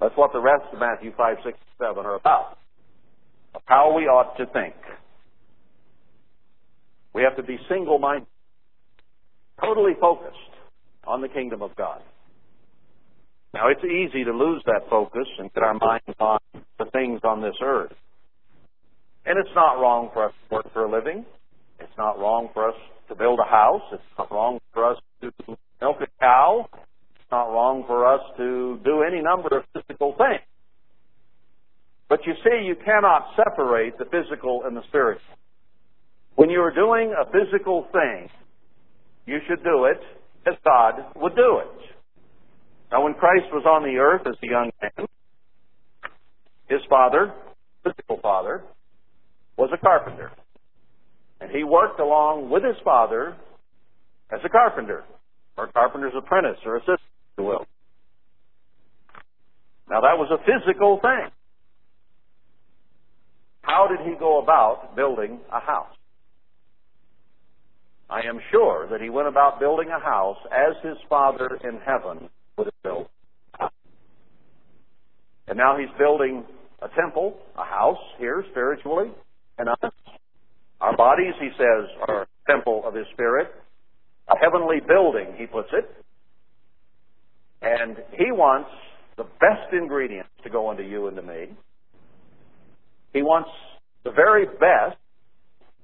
[0.00, 2.58] That's what the rest of Matthew 5, 6, 7 are about.
[3.54, 4.74] Of how we ought to think.
[7.14, 8.26] We have to be single-minded,
[9.62, 10.36] totally focused
[11.06, 12.00] on the kingdom of God.
[13.54, 16.38] Now, it's easy to lose that focus and get our minds on
[16.78, 17.92] the things on this earth.
[19.24, 21.24] And it's not wrong for us to work for a living.
[21.80, 22.76] It's not wrong for us
[23.08, 23.82] to build a house.
[23.92, 25.32] It's not wrong for us to
[25.80, 26.68] milk a cow.
[26.72, 30.42] It's not wrong for us to do any number of physical things.
[32.08, 35.37] But you see, you cannot separate the physical and the spiritual.
[36.38, 38.28] When you are doing a physical thing,
[39.26, 39.98] you should do it
[40.46, 41.80] as God would do it.
[42.92, 45.08] Now, when Christ was on the earth as a young man,
[46.68, 47.34] his father,
[47.82, 48.62] physical father,
[49.56, 50.30] was a carpenter.
[51.40, 53.34] And he worked along with his father
[54.30, 55.02] as a carpenter,
[55.56, 57.66] or a carpenter's apprentice, or assistant, if you will.
[59.90, 61.32] Now that was a physical thing.
[63.62, 65.98] how did he go about building a house?
[68.10, 72.30] I am sure that he went about building a house as his Father in heaven
[72.56, 73.10] would have built.
[75.46, 76.44] And now he's building
[76.80, 79.10] a temple, a house here spiritually,
[79.58, 79.92] and us.
[80.80, 83.48] Our bodies, he says, are a temple of his Spirit.
[84.28, 85.90] A heavenly building, he puts it.
[87.60, 88.70] And he wants
[89.16, 91.48] the best ingredients to go into you and to me.
[93.12, 93.50] He wants
[94.04, 94.96] the very best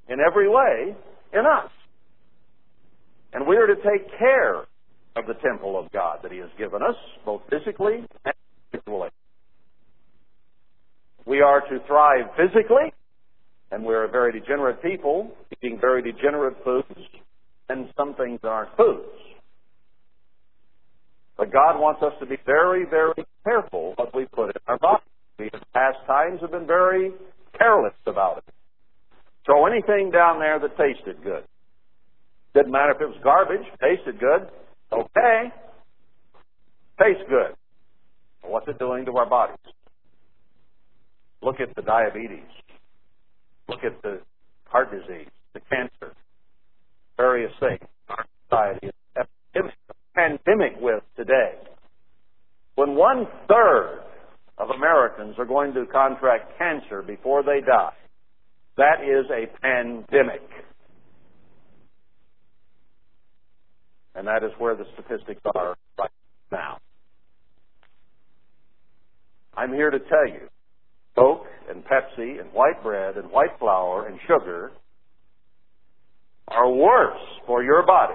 [0.09, 0.95] in every way
[1.33, 1.71] in us.
[3.35, 4.61] And we are to take care
[5.17, 8.35] of the temple of God that He has given us, both physically and
[8.69, 9.11] spiritually.
[11.27, 12.93] We are to thrive physically,
[13.71, 17.01] and we're a very degenerate people, eating very degenerate foods,
[17.69, 19.09] and some things that aren't foods.
[21.37, 25.03] But God wants us to be very, very careful what we put in our body.
[25.39, 27.11] We past times have been very
[27.59, 28.55] careless about it.
[29.45, 31.45] Throw anything down there that tasted good.
[32.55, 34.49] Didn't matter if it was garbage, tasted good.
[34.93, 35.53] Okay.
[37.01, 37.55] Tastes good.
[38.43, 39.57] What's it doing to our bodies?
[41.43, 42.49] Look at the diabetes.
[43.69, 44.21] Look at the
[44.67, 46.15] heart disease, the cancer,
[47.17, 48.91] various things our society
[49.55, 49.65] is
[50.15, 51.55] pandemic with today.
[52.75, 54.01] When one third
[54.59, 57.95] of Americans are going to contract cancer before they die,
[58.77, 60.43] that is a pandemic.
[64.15, 66.11] And that is where the statistics are right
[66.53, 66.79] now.
[69.57, 70.49] I'm here to tell you
[71.17, 74.73] Coke and Pepsi and white bread and white flour and sugar
[76.49, 78.15] are worse for your body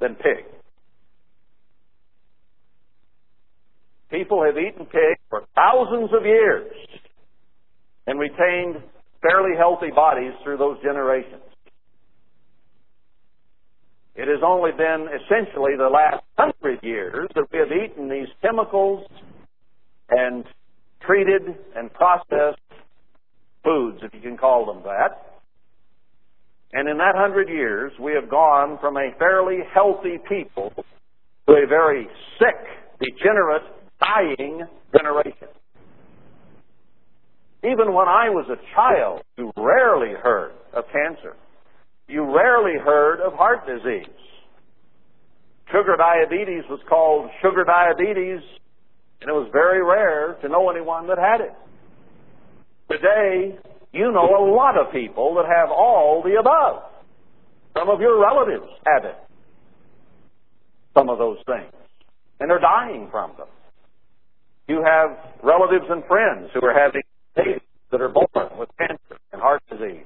[0.00, 0.44] than pig.
[4.10, 6.72] People have eaten pig for thousands of years
[8.06, 8.82] and retained
[9.22, 11.42] fairly healthy bodies through those generations.
[14.20, 19.06] It has only been essentially the last hundred years that we have eaten these chemicals
[20.10, 20.44] and
[21.00, 22.60] treated and processed
[23.64, 25.40] foods, if you can call them that.
[26.74, 30.70] And in that hundred years, we have gone from a fairly healthy people
[31.48, 32.06] to a very
[32.38, 32.60] sick,
[33.00, 33.62] degenerate,
[34.00, 34.60] dying
[34.94, 35.48] generation.
[37.64, 41.36] Even when I was a child, you rarely heard of cancer.
[42.10, 44.10] You rarely heard of heart disease.
[45.70, 48.42] Sugar diabetes was called sugar diabetes,
[49.20, 51.54] and it was very rare to know anyone that had it.
[52.90, 53.56] Today,
[53.92, 56.82] you know a lot of people that have all the above.
[57.78, 59.16] Some of your relatives have it.
[60.94, 61.72] Some of those things.
[62.40, 63.46] And they're dying from them.
[64.66, 67.02] You have relatives and friends who are having
[67.36, 70.02] babies that are born with cancer and heart disease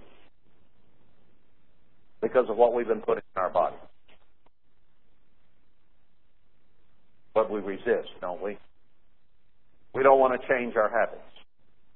[2.25, 3.79] because of what we've been putting in our bodies.
[7.35, 8.57] But we resist, don't we?
[9.95, 11.21] We don't want to change our habits.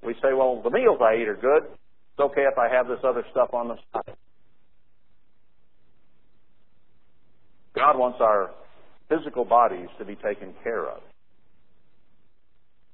[0.05, 1.65] We say, well, the meals I eat are good.
[1.65, 4.17] It's okay if I have this other stuff on the side.
[7.75, 8.51] God wants our
[9.09, 11.01] physical bodies to be taken care of.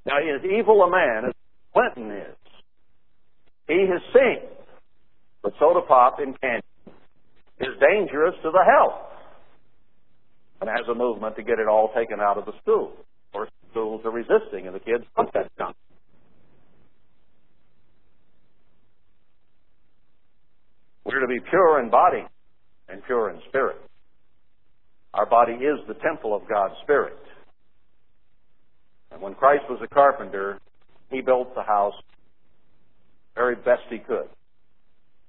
[0.06, 1.34] Now, as evil a man as
[1.72, 2.36] Clinton is,
[3.66, 4.48] he has seen
[5.42, 6.62] the soda pop in candy
[7.60, 9.00] is dangerous to the health
[10.60, 12.92] and has a movement to get it all taken out of the school.
[12.96, 15.76] Of course, schools are resisting, and the kids want that junk.
[21.04, 22.24] We're to be pure in body
[22.88, 23.76] and pure in spirit.
[25.12, 27.16] Our body is the temple of God's Spirit.
[29.12, 30.58] And when Christ was a carpenter,
[31.10, 31.94] he built the house
[33.34, 34.28] very best he could.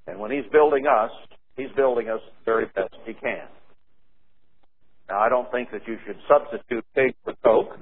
[0.08, 1.12] And when he's building us,
[1.56, 3.48] he's building us the very best he can.
[5.10, 7.78] Now, I don't think that you should substitute pig for Coke.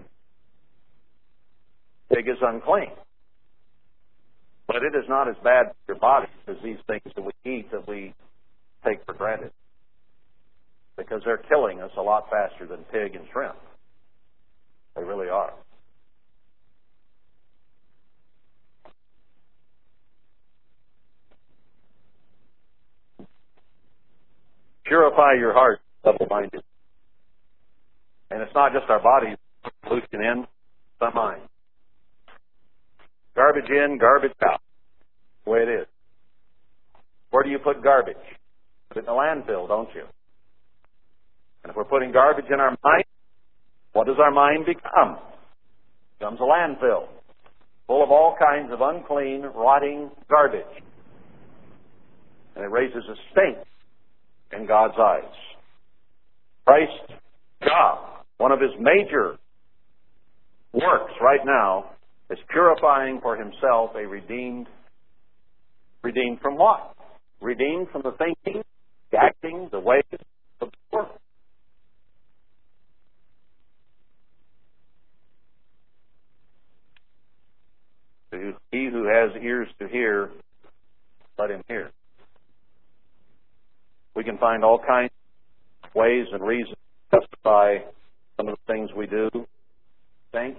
[2.14, 2.92] Pig is unclean.
[4.68, 7.72] But it is not as bad for your body as these things that we eat
[7.72, 8.14] that we
[8.86, 9.52] take for granted.
[10.98, 13.56] Because they're killing us a lot faster than pig and shrimp.
[14.96, 15.54] They really are.
[24.86, 26.64] Purify your heart, double minded.
[28.30, 29.38] And it's not just our bodies
[29.84, 30.46] pollution in,
[31.02, 31.42] our mind.
[33.36, 34.62] Garbage in, garbage out.
[35.46, 35.88] The way it is.
[37.32, 38.16] Where do you put garbage?
[38.90, 40.04] Put it in the landfill, don't you?
[41.64, 43.06] And if we're putting garbage in our mind,
[43.94, 45.18] what does our mind become?
[45.18, 47.08] It becomes a landfill.
[47.88, 50.84] full of all kinds of unclean, rotting garbage.
[52.56, 53.58] And it raises a stink
[54.56, 55.32] in God's eyes.
[56.66, 57.14] Christ's
[57.64, 59.38] job, one of his major
[60.74, 61.92] works right now,
[62.30, 64.68] is purifying for himself a redeemed,
[66.04, 66.96] redeemed from what?
[67.42, 68.64] Redeemed from the thinking,
[69.12, 70.04] the acting, the ways
[70.62, 71.10] of the world.
[78.72, 80.32] He who has ears to hear,
[81.38, 81.92] let him hear.
[84.16, 85.12] We can find all kinds
[85.84, 86.76] of ways and reasons
[87.12, 87.78] to justify
[88.38, 89.30] some of the things we do,
[90.32, 90.58] think,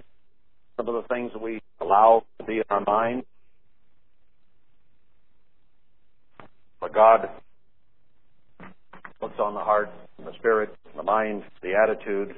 [0.77, 3.23] some of the things that we allow to be in our mind.
[6.81, 7.29] But God
[9.21, 9.89] looks on the heart,
[10.19, 12.35] the spirit, the mind, the attitude,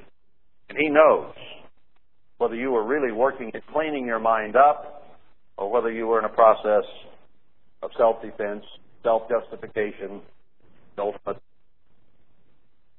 [0.69, 1.33] and He knows
[2.37, 5.03] whether you are really working at cleaning your mind up
[5.57, 6.83] or whether you were in a process
[7.81, 8.63] of self-defense,
[9.03, 10.21] self-justification,
[11.01, 11.41] ultimate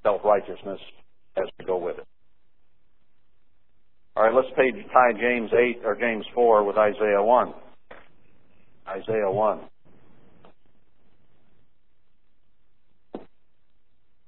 [0.03, 0.80] self-righteousness
[1.36, 2.07] has to go with it.
[4.16, 7.55] All right, let's page, tie James 8 or James 4 with Isaiah 1.
[8.88, 9.61] Isaiah 1.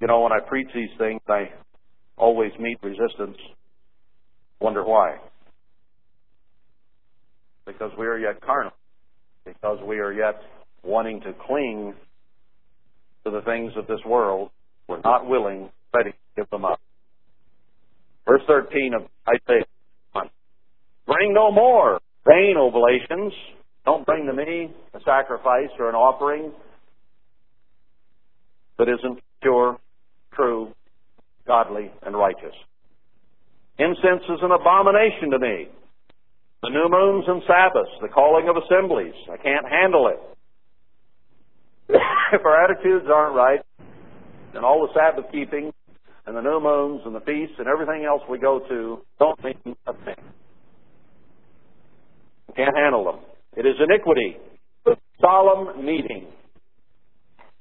[0.01, 1.51] You know, when I preach these things, I
[2.17, 3.37] always meet resistance.
[4.61, 5.17] Wonder why?
[7.67, 8.73] Because we are yet carnal.
[9.45, 10.41] Because we are yet
[10.83, 11.95] wanting to cling
[13.25, 14.51] to the things of this world.
[14.89, 16.81] We're not willing, ready to give them up.
[18.27, 19.65] Verse 13 of Isaiah
[20.13, 20.31] 1.
[21.07, 23.33] Bring no more vain oblations.
[23.85, 26.53] Don't bring to me a sacrifice or an offering
[28.79, 29.79] that isn't pure
[30.35, 30.73] true,
[31.47, 32.55] godly, and righteous.
[33.79, 35.69] Incense is an abomination to me.
[36.63, 40.21] The new moons and Sabbaths, the calling of assemblies, I can't handle it.
[42.33, 43.61] If our attitudes aren't right,
[44.53, 45.73] then all the Sabbath keeping
[46.27, 49.77] and the new moons and the feasts and everything else we go to don't mean
[49.87, 50.23] a thing.
[52.49, 53.21] We can't handle them.
[53.57, 54.37] It is iniquity.
[54.85, 56.27] The solemn meeting.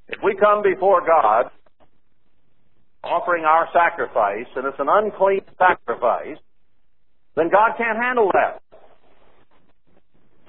[0.07, 1.51] If we come before God
[3.03, 6.38] offering our sacrifice, and it's an unclean sacrifice,
[7.36, 8.61] then God can't handle that.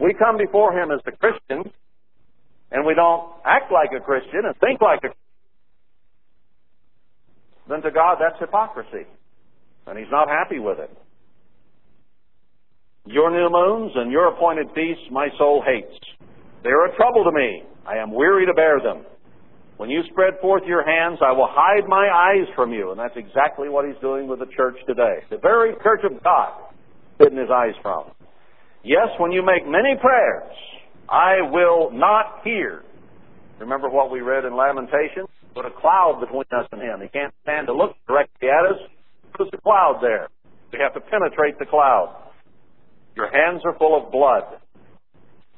[0.00, 1.70] We come before Him as a Christian,
[2.70, 5.16] and we don't act like a Christian and think like a Christian.
[7.68, 9.06] then to God that's hypocrisy.
[9.86, 10.90] And He's not happy with it.
[13.06, 15.98] Your new moons and your appointed feasts my soul hates.
[16.62, 17.64] They are a trouble to me.
[17.86, 19.04] I am weary to bear them.
[19.78, 22.90] When you spread forth your hands, I will hide my eyes from you.
[22.90, 25.24] And that's exactly what he's doing with the church today.
[25.30, 26.52] The very church of God,
[27.18, 28.12] hidden his eyes from.
[28.84, 30.52] Yes, when you make many prayers,
[31.10, 32.82] I will not hear.
[33.58, 35.28] Remember what we read in Lamentations?
[35.54, 37.00] Put a cloud between us and him.
[37.02, 38.80] He can't stand to look directly at us.
[39.36, 40.28] There's a cloud there.
[40.72, 42.14] We have to penetrate the cloud.
[43.16, 44.44] Your hands are full of blood.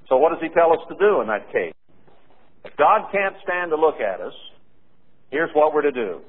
[0.09, 1.75] So what does he tell us to do in that case?
[2.65, 4.33] If God can't stand to look at us,
[5.31, 6.21] here's what we're to do.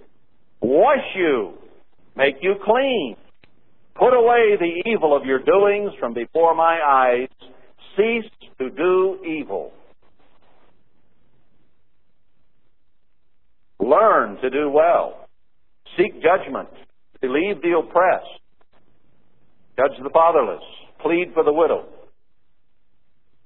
[0.61, 1.53] Wash you.
[2.15, 3.15] Make you clean.
[3.95, 7.29] Put away the evil of your doings from before my eyes.
[7.95, 8.29] Cease
[8.59, 9.71] to do evil.
[13.79, 15.27] Learn to do well.
[15.97, 16.69] Seek judgment.
[17.21, 18.25] Believe the oppressed.
[19.77, 20.63] Judge the fatherless.
[21.01, 21.85] Plead for the widow.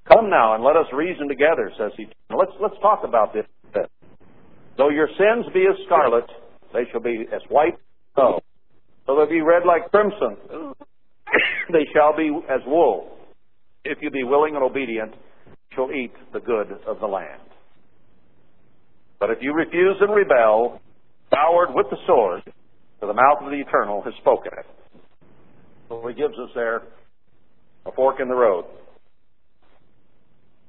[0.06, 2.06] Come now and let us reason together, says he.
[2.30, 3.44] Let's, let's talk about this.
[4.78, 6.24] Though your sins be as scarlet,
[6.72, 8.40] they shall be as white as snow.
[9.06, 10.36] Though they be red like crimson,
[11.72, 13.17] they shall be as wool.
[13.84, 15.14] If you be willing and obedient,
[15.74, 17.42] shall eat the good of the land.
[19.20, 20.80] But if you refuse and rebel,
[21.30, 22.42] devoured with the sword,
[23.00, 24.66] for the mouth of the eternal has spoken it.
[25.88, 26.82] So he gives us there
[27.86, 28.64] a fork in the road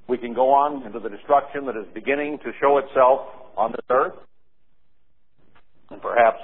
[0.09, 3.21] we can go on into the destruction that is beginning to show itself
[3.55, 4.15] on this earth.
[5.91, 6.39] And perhaps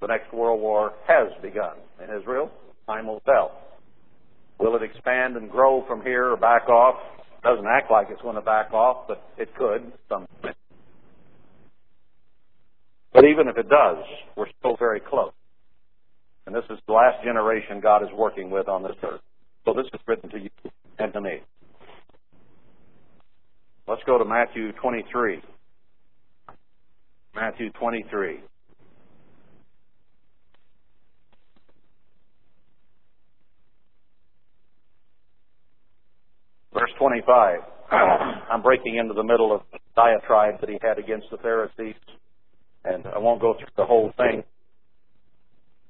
[0.00, 2.50] the next world war has begun in Israel.
[2.86, 3.52] Time will tell.
[4.58, 6.96] Will it expand and grow from here or back off?
[7.42, 9.92] Doesn't act like it's going to back off, but it could.
[13.12, 14.04] But even if it does,
[14.36, 15.32] we're still very close.
[16.46, 19.20] And this is the last generation God is working with on this earth.
[19.64, 20.50] So this is written to you
[20.98, 21.40] and to me.
[23.88, 25.42] Let's go to Matthew 23.
[27.34, 28.40] Matthew 23.
[36.98, 37.60] 25.
[37.90, 41.94] I'm breaking into the middle of the diatribe that he had against the Pharisees,
[42.84, 44.42] and I won't go through the whole thing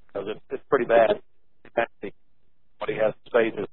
[0.06, 1.20] because it's, pretty bad
[2.78, 3.66] what he has to say to.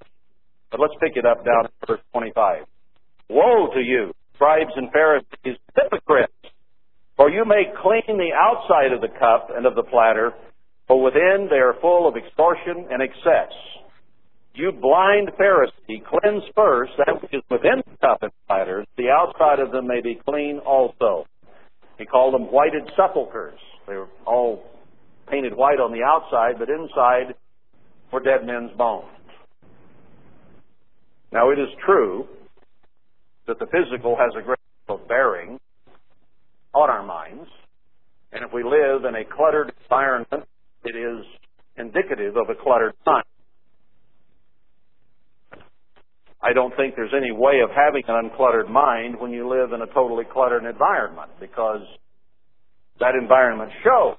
[0.71, 2.65] But let's pick it up down at verse 25.
[3.29, 6.33] Woe to you, scribes and Pharisees, hypocrites!
[7.15, 10.33] For you may clean the outside of the cup and of the platter,
[10.87, 13.53] but within they are full of extortion and excess.
[14.55, 19.59] You blind Pharisee, cleanse first that which is within the cup and platters, the outside
[19.59, 21.25] of them may be clean also.
[21.97, 23.57] He called them whited sepulchres.
[23.87, 24.63] They were all
[25.29, 27.33] painted white on the outside, but inside
[28.11, 29.07] were dead men's bones.
[31.31, 32.27] Now it is true
[33.47, 35.59] that the physical has a great deal of bearing
[36.75, 37.49] on our minds,
[38.31, 40.47] and if we live in a cluttered environment,
[40.85, 41.25] it is
[41.75, 43.25] indicative of a cluttered mind.
[46.43, 49.81] I don't think there's any way of having an uncluttered mind when you live in
[49.81, 51.81] a totally cluttered environment because
[52.99, 54.17] that environment shows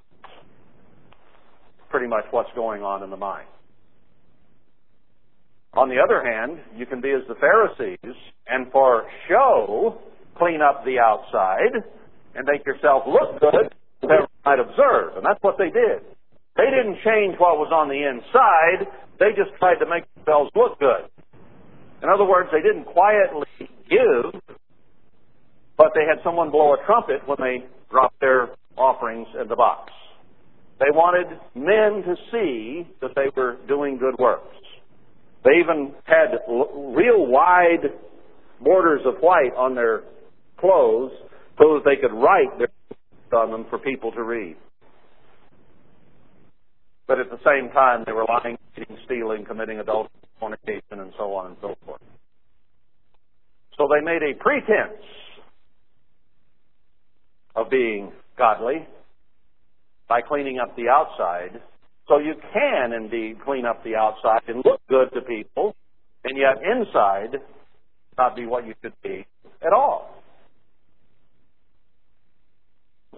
[1.90, 3.46] pretty much what's going on in the mind.
[5.74, 8.16] On the other hand, you can be as the Pharisees
[8.48, 9.98] and for show
[10.38, 11.76] clean up the outside
[12.34, 15.16] and make yourself look good that everyone might observe.
[15.16, 16.00] And that's what they did.
[16.56, 18.86] They didn't change what was on the inside.
[19.18, 21.10] They just tried to make themselves look good.
[22.04, 23.46] In other words, they didn't quietly
[23.88, 24.38] give,
[25.78, 29.90] but they had someone blow a trumpet when they dropped their offerings in the box.
[30.80, 34.54] They wanted men to see that they were doing good works.
[35.44, 37.88] They even had real wide
[38.60, 40.02] borders of white on their
[40.58, 41.12] clothes
[41.58, 42.68] so that they could write their
[43.32, 44.56] on them for people to read.
[47.08, 50.10] But at the same time, they were lying, cheating, stealing, committing adultery,
[50.44, 52.00] fornication, and so on and so forth.
[53.78, 55.02] So they made a pretense
[57.56, 58.86] of being godly
[60.08, 61.60] by cleaning up the outside.
[62.08, 65.74] So you can indeed clean up the outside and look good to people,
[66.24, 67.40] and yet inside
[68.18, 69.26] not be what you should be
[69.62, 70.10] at all.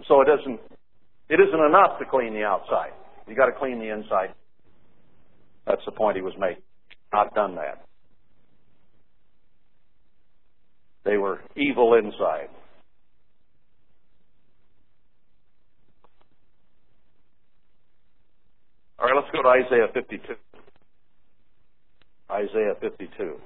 [0.07, 0.61] So it isn't
[1.29, 2.93] it isn't enough to clean the outside.
[3.27, 4.33] You got to clean the inside.
[5.67, 6.63] That's the point he was making.
[7.13, 7.85] Not done that.
[11.05, 12.49] They were evil inside.
[18.99, 20.35] All right, let's go to Isaiah 52.
[22.31, 23.37] Isaiah 52.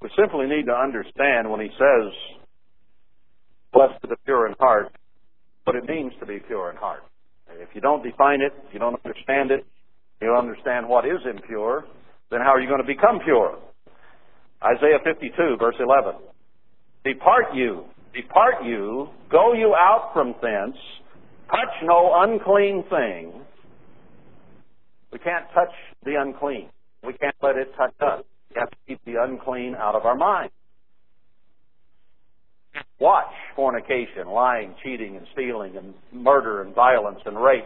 [0.00, 2.12] We simply need to understand when he says,
[3.72, 4.92] blessed are the pure in heart,
[5.66, 7.02] what it means to be pure in heart.
[7.50, 9.66] If you don't define it, you don't understand it,
[10.20, 11.84] you don't understand what is impure,
[12.30, 13.58] then how are you going to become pure?
[14.62, 16.20] Isaiah 52, verse 11.
[17.04, 20.76] Depart you, depart you, go you out from thence,
[21.50, 23.32] touch no unclean thing.
[25.12, 26.68] We can't touch the unclean.
[27.04, 28.24] We can't let it touch us.
[28.50, 30.50] We have to keep the unclean out of our mind.
[33.00, 37.64] Watch fornication, lying, cheating, and stealing, and murder, and violence, and rape.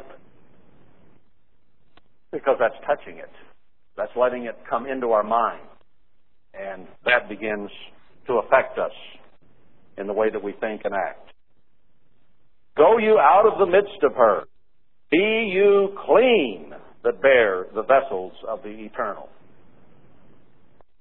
[2.33, 3.31] Because that's touching it.
[3.97, 5.67] That's letting it come into our mind.
[6.55, 7.71] And that begins
[8.27, 8.93] to affect us
[9.99, 11.31] in the way that we think and act.
[12.77, 14.45] Go you out of the midst of her.
[15.11, 19.29] Be you clean that bear the vessels of the eternal.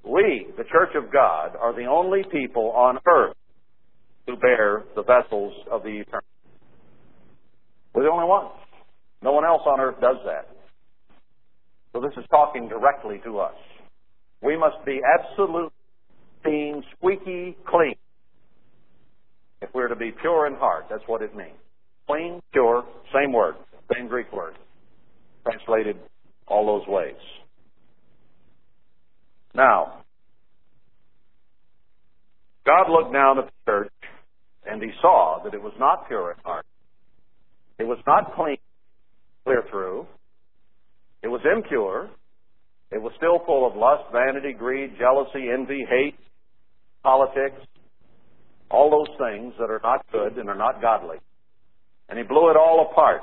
[0.04, 3.36] We, the Church of God, are the only people on earth
[4.28, 6.24] who bear the vessels of the eternal.
[7.94, 8.52] We're the only ones.
[9.22, 10.48] No one else on earth does that.
[11.94, 13.56] So this is talking directly to us.
[14.42, 15.72] We must be absolutely
[16.44, 17.96] clean, squeaky clean.
[19.62, 21.58] If we're to be pure in heart, that's what it means.
[22.08, 23.56] Clean, pure, same word,
[23.94, 24.54] same Greek word,
[25.44, 25.98] translated
[26.48, 27.16] all those ways.
[29.54, 30.06] Now,
[32.70, 33.92] God looked down at the church
[34.70, 36.66] and he saw that it was not pure in heart.
[37.80, 38.58] It was not clean,
[39.44, 40.06] clear through.
[41.24, 42.10] It was impure.
[42.92, 46.16] It was still full of lust, vanity, greed, jealousy, envy, hate,
[47.02, 47.60] politics,
[48.70, 51.18] all those things that are not good and are not godly.
[52.08, 53.22] And he blew it all apart.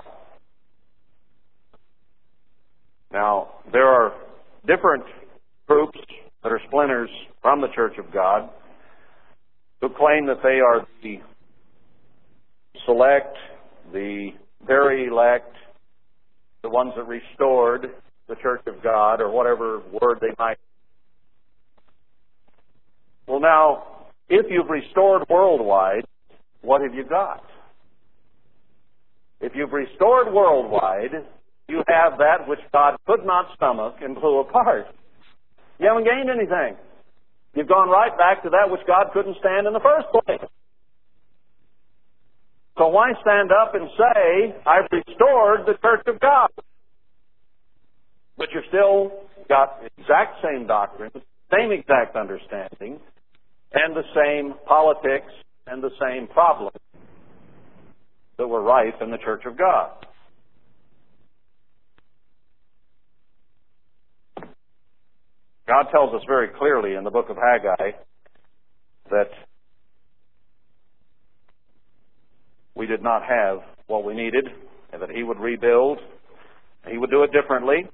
[3.13, 4.13] Now, there are
[4.67, 5.05] different
[5.69, 5.99] groups
[6.43, 7.11] that are splinters
[7.43, 8.51] from the Church of God
[9.81, 11.21] who claim that they are the
[12.85, 13.37] select,
[13.93, 14.31] the
[14.67, 15.55] very elect,
[16.63, 17.91] the ones that restored
[18.29, 20.59] the church of God, or whatever word they might.
[23.29, 26.05] Well, now, if you've restored worldwide,
[26.63, 27.45] what have you got?
[29.41, 31.25] If you've restored worldwide,
[31.69, 34.87] you have that which God could not stomach and blew apart.
[35.79, 36.77] You haven't gained anything.
[37.57, 40.51] You've gone right back to that which God couldn't stand in the first place.
[42.77, 46.49] So why stand up and say, I've restored the church of God?
[48.37, 49.11] But you're still
[49.49, 51.13] got the exact same doctrine,
[51.51, 53.01] same exact understanding,
[53.73, 55.33] and the same politics
[55.67, 56.77] and the same problems
[58.37, 59.93] that were rife in the church of God.
[65.67, 67.97] God tells us very clearly in the book of Haggai
[69.11, 69.31] that
[72.77, 74.47] we did not have what we needed,
[74.93, 75.99] and that He would rebuild.
[76.89, 77.89] He would do it differently,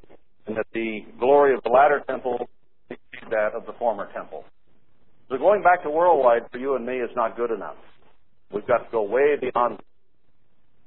[0.47, 2.49] and that the glory of the latter temple
[2.91, 4.45] exceed that of the former temple.
[5.31, 7.77] So going back to worldwide for you and me is not good enough.
[8.53, 9.81] We've got to go way beyond.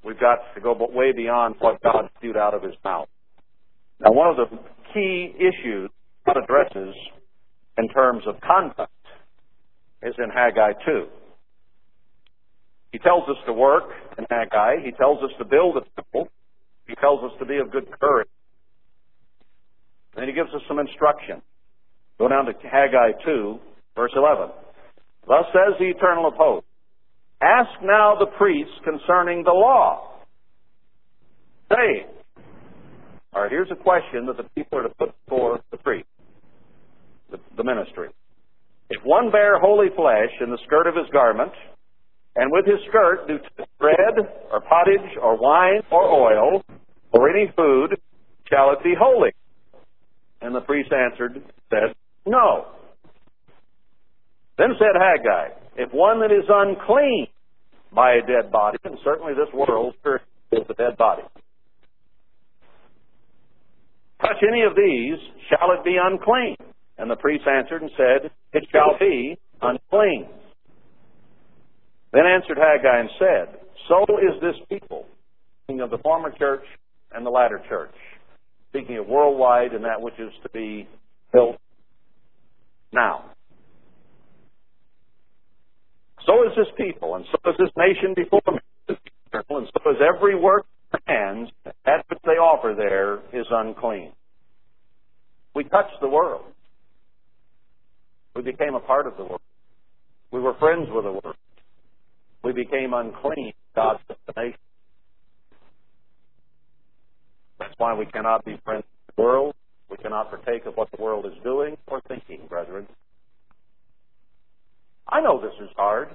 [0.03, 3.07] We've got to go way beyond what God spewed out of His mouth.
[3.99, 4.57] Now, one of the
[4.93, 5.89] key issues
[6.27, 6.95] addresses
[7.77, 8.91] in terms of conduct
[10.01, 11.07] is in Haggai 2.
[12.91, 14.77] He tells us to work in Haggai.
[14.83, 16.29] He tells us to build a temple.
[16.87, 18.29] He tells us to be of good courage.
[20.15, 21.41] And he gives us some instruction.
[22.17, 23.59] Go down to Haggai 2,
[23.95, 24.49] verse 11.
[25.27, 26.69] Thus says the eternal of hosts,
[27.41, 30.11] Ask now the priests concerning the law.
[31.69, 32.05] Say,
[33.33, 36.07] all right, here's a question that the people are to put before the priest
[37.35, 38.09] the, the ministry.
[38.89, 41.51] If one bear holy flesh in the skirt of his garment,
[42.35, 43.39] and with his skirt do
[43.79, 46.63] bread, or pottage, or wine, or oil,
[47.11, 47.97] or any food,
[48.49, 49.31] shall it be holy?
[50.41, 52.67] And the priest answered, said, No.
[54.57, 57.27] Then said Haggai, If one that is unclean
[57.93, 59.95] by a dead body, and certainly this world
[60.51, 61.23] is a dead body,
[64.21, 65.17] touch any of these,
[65.49, 66.57] shall it be unclean?
[66.97, 70.27] And the priest answered and said, It shall be unclean.
[72.13, 75.05] Then answered Haggai and said, So is this people,
[75.63, 76.63] speaking of the former church
[77.11, 77.93] and the latter church,
[78.69, 80.87] speaking of worldwide and that which is to be
[81.33, 81.57] built
[82.93, 83.25] now.
[86.25, 88.97] So is this people, and so is this nation before me, and
[89.49, 91.49] so is every work of hands,
[91.85, 94.11] that which they offer there is unclean.
[95.53, 96.45] We touch the world.
[98.35, 99.41] We became a part of the world.
[100.31, 101.35] We were friends with the world.
[102.43, 104.59] We became unclean, God's destination.
[107.57, 109.55] That's why we cannot be friends with the world.
[109.89, 112.87] We cannot partake of what the world is doing or thinking, brethren.
[115.07, 116.09] I know this is hard.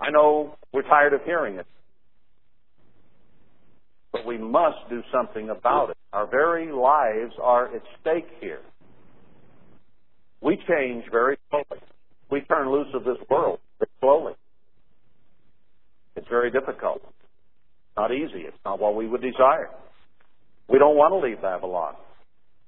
[0.00, 1.66] I know we're tired of hearing it.
[4.12, 5.96] But we must do something about it.
[6.12, 8.60] Our very lives are at stake here.
[10.42, 11.82] We change very slowly.
[12.30, 14.32] We turn loose of this world very slowly.
[16.16, 17.02] It's very difficult.
[17.96, 18.40] Not easy.
[18.46, 19.70] It's not what we would desire.
[20.68, 21.94] We don't want to leave Babylon.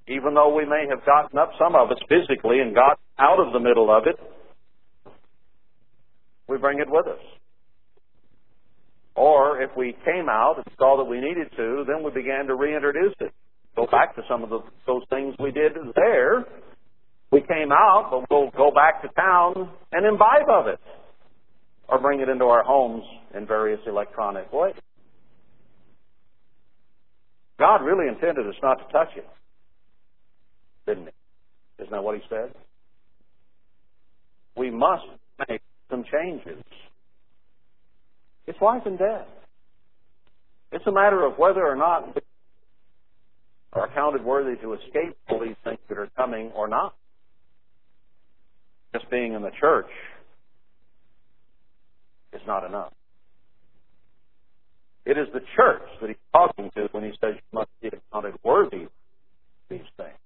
[0.07, 3.53] Even though we may have gotten up, some of us physically, and got out of
[3.53, 4.19] the middle of it,
[6.47, 7.23] we bring it with us.
[9.15, 12.55] Or if we came out and saw that we needed to, then we began to
[12.55, 13.31] reintroduce it.
[13.75, 16.45] Go back to some of the, those things we did there
[17.33, 20.79] we came out, but we'll go back to town and imbibe of it
[21.89, 23.03] or bring it into our homes
[23.35, 24.75] in various electronic ways.
[27.57, 29.27] God really intended us not to touch it,
[30.85, 31.83] didn't he?
[31.83, 32.53] Isn't that what he said?
[34.55, 35.05] We must
[35.49, 36.63] make some changes.
[38.45, 39.25] It's life and death.
[40.71, 42.21] It's a matter of whether or not we
[43.73, 46.93] are counted worthy to escape all these things that are coming or not
[48.93, 49.89] just being in the church
[52.31, 52.93] is not enough.
[55.05, 58.35] It is the church that he's talking to when he says you must be accounted
[58.43, 58.91] worthy of
[59.69, 60.17] these things.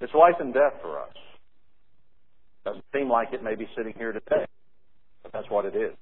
[0.00, 1.14] It's life and death for us.
[2.64, 4.46] Doesn't seem like it may be sitting here today,
[5.22, 5.94] but that's what it is.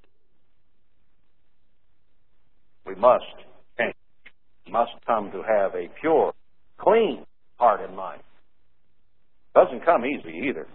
[2.87, 3.25] We must
[3.79, 3.95] change.
[4.67, 6.33] We must come to have a pure,
[6.79, 8.23] clean heart and mind.
[9.55, 10.67] Doesn't come easy either.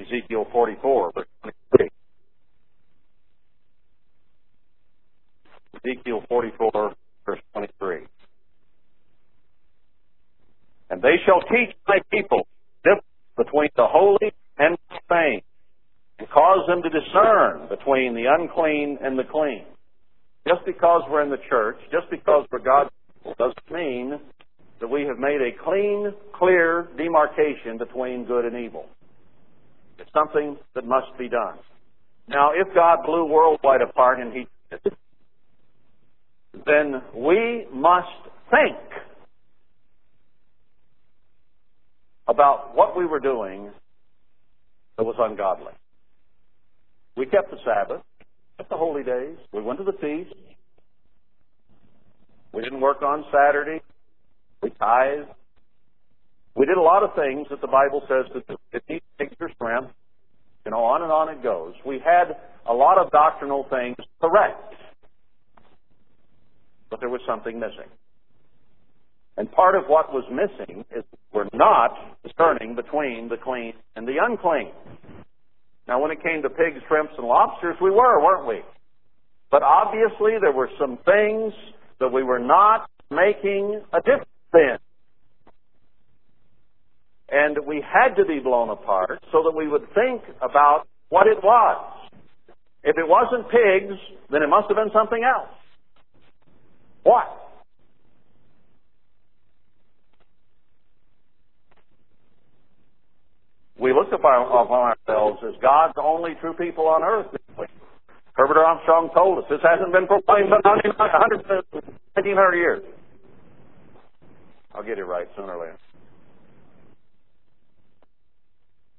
[0.00, 1.88] Ezekiel 44, verse 23.
[5.84, 6.94] Ezekiel 44,
[7.26, 8.06] verse 23.
[10.90, 12.46] And they shall teach my people
[13.36, 15.42] between the holy and profane,
[16.18, 19.64] and cause them to discern between the unclean and the clean.
[20.46, 24.20] Just because we're in the church, just because we're God's people, doesn't mean
[24.80, 28.86] that we have made a clean, clear demarcation between good and evil.
[29.98, 31.56] It's something that must be done.
[32.28, 34.92] Now, if God blew worldwide apart and He did,
[36.66, 38.08] then we must
[38.50, 38.76] think
[42.28, 43.70] about what we were doing
[44.96, 45.72] that was ungodly.
[47.16, 48.02] We kept the Sabbath,
[48.56, 50.34] kept the holy days, we went to the feast,
[52.52, 53.80] we didn't work on Saturday,
[54.62, 55.28] we tithed,
[56.54, 59.92] we did a lot of things that the Bible says that it needs or shrimp,
[60.64, 61.74] you know, on and on it goes.
[61.84, 62.36] We had
[62.68, 64.74] a lot of doctrinal things correct,
[66.90, 67.90] but there was something missing.
[69.36, 71.02] And part of what was missing is
[71.32, 74.70] we're not discerning between the clean and the unclean.
[75.86, 78.60] Now, when it came to pigs, shrimps, and lobsters, we were, weren't we?
[79.50, 81.52] But obviously, there were some things
[82.00, 84.76] that we were not making a difference in.
[87.28, 91.38] And we had to be blown apart so that we would think about what it
[91.42, 92.10] was.
[92.82, 93.98] If it wasn't pigs,
[94.30, 95.48] then it must have been something else.
[97.02, 97.44] What?
[103.83, 107.26] we look upon, ourselves as God's only true people on earth.
[108.34, 112.82] Herbert Armstrong told us this hasn't been proclaimed in 1900 years.
[114.74, 115.78] I'll get it right sooner or later.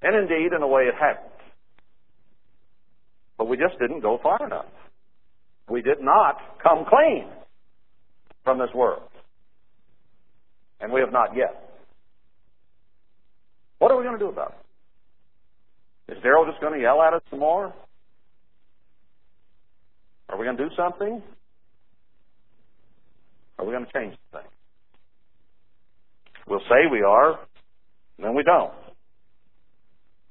[0.02, 1.26] And indeed, in a way, it hadn't.
[3.38, 4.68] But we just didn't go far enough.
[5.70, 7.28] We did not come clean
[8.44, 9.10] from this world.
[10.80, 11.62] And we have not yet.
[13.80, 14.65] What are we going to do about it?
[16.08, 17.74] Is Darryl just going to yell at us some more?
[20.30, 21.22] Are we going to do something?
[23.58, 24.46] Are we going to change things?
[26.48, 27.40] We'll say we are,
[28.18, 28.74] and then we don't.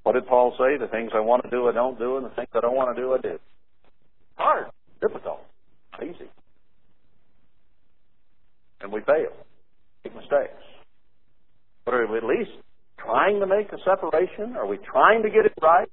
[0.05, 0.79] What did Paul say?
[0.79, 2.95] The things I want to do, I don't do, and the things I don't want
[2.95, 3.39] to do, I do.
[4.37, 4.67] Hard,
[5.01, 5.41] difficult,
[6.03, 6.29] easy.
[8.81, 9.33] And we fail,
[10.05, 10.63] make mistakes.
[11.85, 12.53] But at least
[13.05, 14.57] trying to make a separation?
[14.57, 15.89] Are we trying to get it right?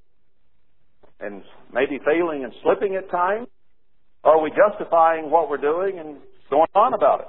[1.19, 1.43] And
[1.73, 3.47] maybe failing and slipping at times?
[4.23, 6.17] Or are we justifying what we're doing and
[6.49, 7.27] going on about it?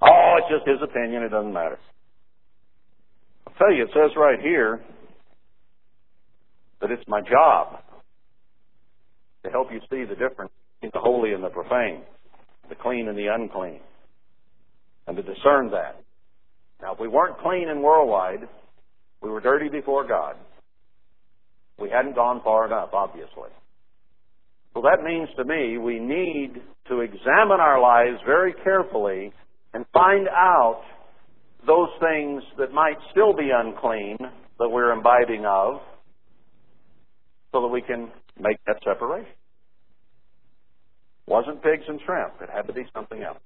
[0.00, 1.22] Oh, it's just his opinion.
[1.22, 1.78] It doesn't matter.
[3.46, 4.80] I'll tell you, it says right here
[6.80, 7.80] that it's my job
[9.44, 12.02] to help you see the difference between the holy and the profane,
[12.68, 13.80] the clean and the unclean,
[15.06, 16.01] and to discern that.
[16.82, 18.48] Now, if we weren't clean and worldwide,
[19.22, 20.34] we were dirty before God.
[21.78, 23.50] We hadn't gone far enough, obviously.
[24.74, 29.32] So that means to me we need to examine our lives very carefully
[29.74, 30.82] and find out
[31.66, 34.18] those things that might still be unclean
[34.58, 35.80] that we're imbibing of
[37.52, 38.10] so that we can
[38.40, 39.32] make that separation.
[41.26, 42.34] Wasn't pigs and shrimp.
[42.40, 43.38] It had to be something else.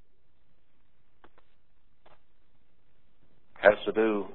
[3.67, 4.27] Has to do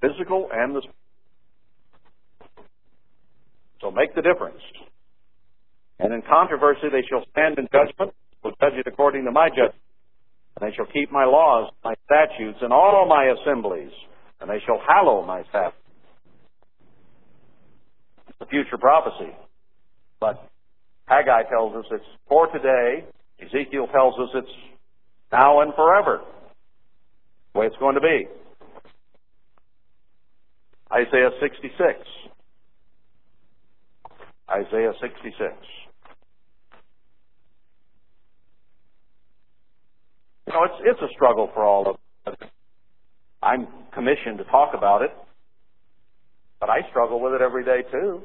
[0.00, 0.82] physical and the
[3.80, 4.60] so make the difference.
[5.98, 8.12] And in controversy they shall stand in judgment,
[8.44, 9.74] will judge it according to my judgment.
[10.56, 13.92] And they shall keep my laws, my statutes, and all my assemblies,
[14.40, 15.74] and they shall hallow my Sabbath.
[18.28, 19.32] It's a future prophecy.
[20.20, 20.42] But
[21.06, 23.04] Haggai tells us it's for today.
[23.40, 24.56] Ezekiel tells us it's
[25.32, 26.20] now and forever.
[27.52, 28.26] The way it's going to be.
[30.92, 32.00] Isaiah 66.
[34.50, 35.54] Isaiah 66.
[40.46, 42.48] You know, it's, it's a struggle for all of us.
[43.42, 45.10] I'm commissioned to talk about it,
[46.58, 48.22] but I struggle with it every day too.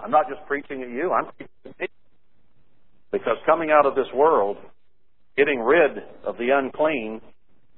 [0.00, 1.86] I'm not just preaching at you, I'm preaching at me.
[3.12, 4.56] Because coming out of this world,
[5.36, 5.92] getting rid
[6.24, 7.20] of the unclean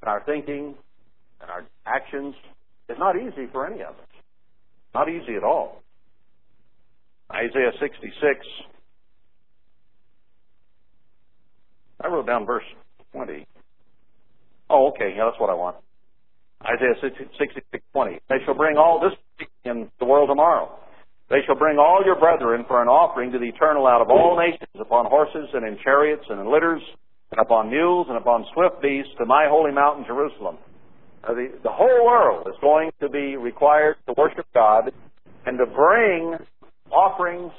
[0.02, 0.74] in our thinking
[1.40, 2.34] and our actions
[2.88, 4.11] is not easy for any of us.
[4.94, 5.82] Not easy at all.
[7.30, 8.46] Isaiah 66.
[12.02, 12.64] I wrote down verse
[13.12, 13.46] 20.
[14.68, 15.14] Oh, okay.
[15.16, 15.76] Yeah, that's what I want.
[16.64, 18.20] Isaiah 66, 20.
[18.28, 20.78] They shall bring all this in the world tomorrow.
[21.30, 24.36] They shall bring all your brethren for an offering to the eternal out of all
[24.36, 26.82] nations, upon horses and in chariots and in litters,
[27.30, 30.58] and upon mules and upon swift beasts, to my holy mountain Jerusalem.
[31.22, 34.92] Now, the, the whole world is going to be required to worship God
[35.46, 36.36] and to bring
[36.90, 37.52] offerings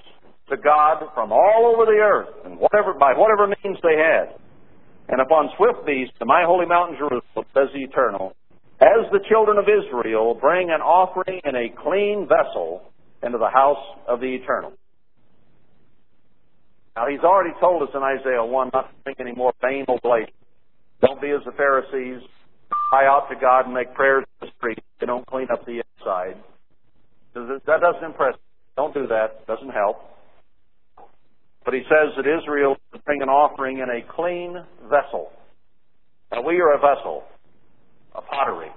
[0.49, 4.35] to God from all over the earth, and whatever by whatever means they had.
[5.07, 8.35] And upon swift beasts to my holy mountain Jerusalem, says the Eternal,
[8.81, 12.91] as the children of Israel bring an offering in a clean vessel
[13.21, 14.73] into the house of the Eternal.
[16.95, 20.37] Now he's already told us in Isaiah 1 not to think any more vain oblations.
[21.01, 22.21] Don't be as the Pharisees,
[22.93, 24.77] cry out to God and make prayers in the street.
[24.99, 26.37] They don't clean up the inside.
[27.33, 28.35] That doesn't impress.
[28.77, 29.41] Don't do that.
[29.41, 29.97] It Doesn't help.
[31.65, 35.31] But he says that Israel is bring an offering in a clean vessel.
[36.31, 37.23] Now we are a vessel,
[38.13, 38.69] a pottery,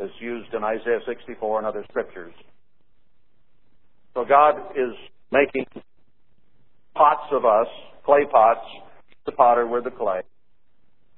[0.00, 2.34] as used in Isaiah 64 and other scriptures.
[4.14, 4.94] So God is
[5.32, 5.66] making
[6.94, 7.66] pots of us,
[8.04, 8.66] clay pots,
[9.26, 10.20] the potter, we're the clay,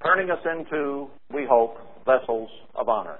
[0.03, 3.17] turning us into, we hope, vessels of honor.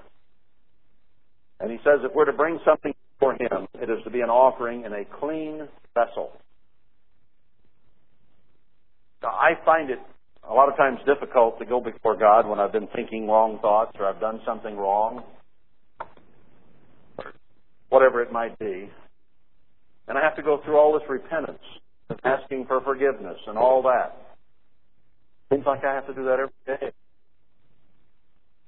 [1.59, 4.29] And he says if we're to bring something for him, it is to be an
[4.29, 6.31] offering in a clean vessel.
[9.21, 9.99] Now, I find it
[10.47, 13.93] a lot of times difficult to go before God when I've been thinking wrong thoughts
[13.97, 15.23] or I've done something wrong,
[17.89, 18.89] whatever it might be.
[20.07, 21.63] And I have to go through all this repentance
[22.09, 24.17] and asking for forgiveness and all that.
[25.49, 26.91] Seems like I have to do that every day.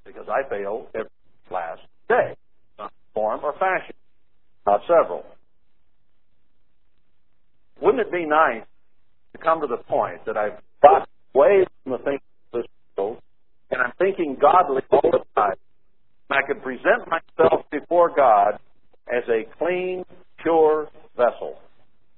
[0.06, 1.10] Because I fail every
[1.52, 2.36] last day,
[2.78, 3.96] some form or fashion,
[4.66, 5.26] not several.
[7.82, 8.64] Wouldn't it be nice
[9.34, 12.22] to come to the point that I've got away from the things
[12.54, 13.18] of this world
[13.72, 15.56] and I'm thinking godly all the time?
[16.30, 18.60] And I could present myself before God
[19.08, 20.06] as a clean,
[20.42, 21.60] pure vessel.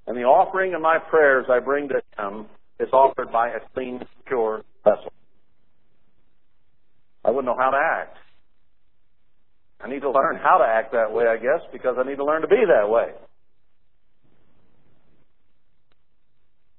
[0.05, 2.45] And the offering of my prayers I bring to Him
[2.79, 5.11] is offered by a clean, pure vessel.
[7.27, 8.17] I wouldn't know how to act.
[9.81, 12.25] I need to learn how to act that way, I guess, because I need to
[12.25, 13.09] learn to be that way.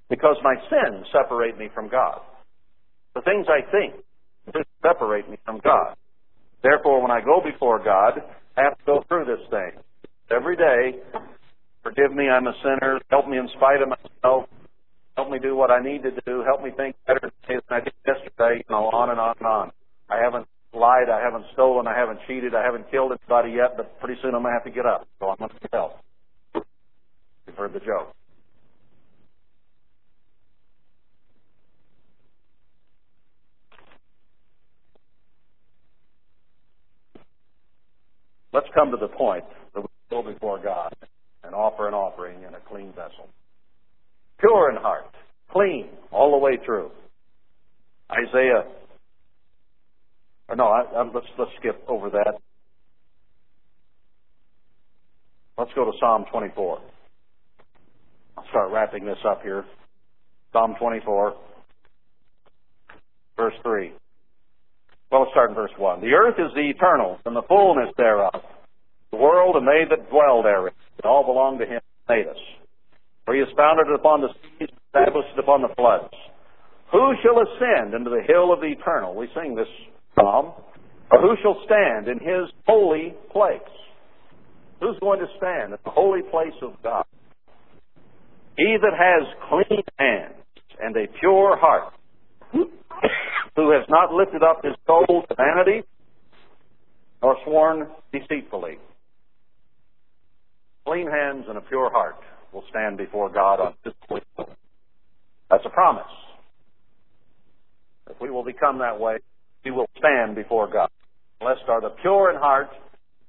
[0.09, 2.21] Because my sins separate me from God.
[3.15, 4.03] The things I think
[4.83, 5.95] separate me from God.
[6.63, 8.21] Therefore, when I go before God,
[8.57, 9.81] I have to go through this thing.
[10.31, 10.99] Every day,
[11.83, 12.99] Forgive me, I'm a sinner.
[13.09, 14.49] Help me in spite of myself.
[15.17, 16.43] Help me do what I need to do.
[16.45, 18.63] Help me think better today than I did yesterday.
[18.67, 19.71] You know, on and on and on.
[20.09, 21.09] I haven't lied.
[21.09, 21.87] I haven't stolen.
[21.87, 22.55] I haven't cheated.
[22.55, 25.07] I haven't killed anybody yet, but pretty soon I'm going to have to get up.
[25.19, 25.99] So I'm going to get help.
[27.47, 28.13] You've heard the joke.
[38.51, 39.43] Let's come to the point
[39.75, 40.93] that we go before God
[41.43, 43.29] and offer an offering in a clean vessel.
[44.39, 45.05] Pure in heart,
[45.51, 46.91] clean all the way through.
[48.11, 48.63] Isaiah,
[50.49, 52.35] or no, I, I, let's let's skip over that.
[55.57, 56.79] Let's go to Psalm 24.
[58.37, 59.65] I'll start wrapping this up here.
[60.53, 61.35] Psalm 24,
[63.35, 63.91] verse 3.
[65.11, 66.01] Well, let's start in verse 1.
[66.01, 68.41] The earth is the eternal, and the fullness thereof,
[69.11, 70.73] the world and they that dwell therein.
[70.97, 72.37] It all belong to him who made us.
[73.25, 76.13] For he has founded it upon the seas, established it upon the floods.
[76.91, 79.13] Who shall ascend into the hill of the eternal?
[79.13, 79.67] We sing this
[80.19, 80.53] psalm.
[81.11, 83.61] Or who shall stand in his holy place?
[84.79, 87.03] Who's going to stand in the holy place of God?
[88.57, 90.35] He that has clean hands
[90.81, 91.93] and a pure heart,
[92.51, 95.87] who has not lifted up his soul to vanity,
[97.21, 98.77] nor sworn deceitfully.
[100.85, 102.15] Clean hands and a pure heart
[102.53, 104.21] will stand before God on this plea.
[105.49, 106.03] That's a promise.
[108.09, 109.17] If we will become that way,
[109.65, 110.89] we will stand before God.
[111.39, 112.69] Blessed are the pure in heart,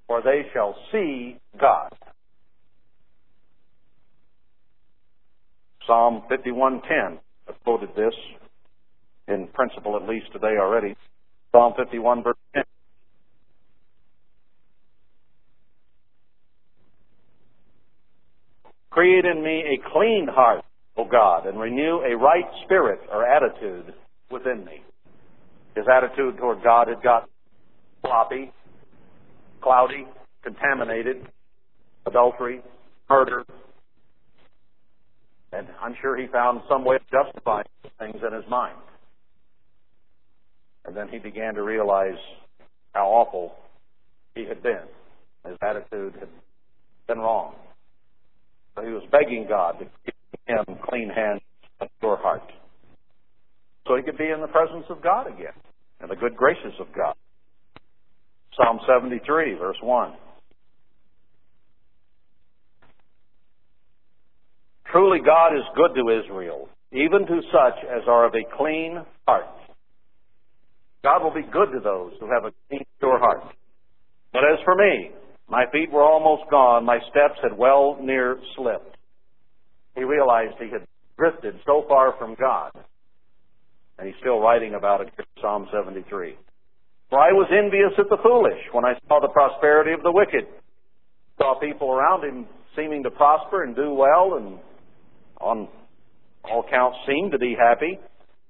[0.06, 1.90] for they shall see God.
[5.86, 7.18] Psalm 51:10.
[7.48, 8.14] I've quoted this
[9.28, 10.96] in principle at least today already.
[11.52, 12.64] Psalm 51 verse 10.
[18.90, 20.64] Create in me a clean heart,
[20.96, 23.94] O God, and renew a right spirit or attitude
[24.30, 24.82] within me.
[25.74, 27.28] His attitude toward God had got
[28.02, 28.52] sloppy,
[29.60, 30.06] cloudy,
[30.42, 31.28] contaminated,
[32.06, 32.60] adultery,
[33.08, 33.44] murder.
[35.52, 37.66] And I'm sure he found some way of justifying
[37.98, 38.76] things in his mind.
[40.84, 42.18] And then he began to realize
[42.94, 43.54] how awful
[44.34, 44.82] he had been.
[45.46, 46.28] His attitude had
[47.06, 47.54] been wrong.
[48.76, 50.14] So he was begging God to give
[50.46, 51.40] him clean hands
[51.80, 52.42] and pure heart.
[53.86, 55.56] So he could be in the presence of God again,
[56.02, 57.14] in the good graces of God.
[58.56, 60.12] Psalm 73, verse 1.
[64.92, 69.46] Truly God is good to Israel, even to such as are of a clean heart.
[71.02, 73.54] God will be good to those who have a clean, pure heart.
[74.32, 75.10] But as for me,
[75.48, 78.96] my feet were almost gone, my steps had well near slipped.
[79.96, 82.72] He realized he had drifted so far from God.
[84.00, 86.34] And he's still writing about it in Psalm 73.
[87.10, 90.48] For I was envious at the foolish when I saw the prosperity of the wicked.
[91.36, 94.58] Saw people around him seeming to prosper and do well and
[95.38, 95.68] on
[96.44, 98.00] all counts seemed to be happy.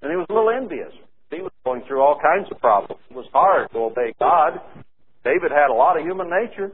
[0.03, 0.93] And he was a little envious.
[1.33, 3.03] He was going through all kinds of problems.
[3.11, 4.61] It was hard to obey God.
[5.25, 6.71] David had a lot of human nature.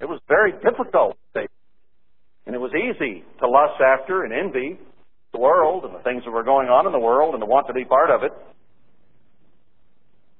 [0.00, 1.16] It was very difficult.
[1.34, 4.78] And it was easy to lust after and envy
[5.32, 7.66] the world and the things that were going on in the world and to want
[7.66, 8.32] to be part of it.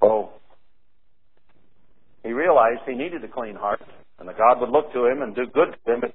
[0.00, 0.30] So
[2.22, 3.82] he realized he needed a clean heart
[4.18, 6.12] and that God would look to him and do good to him and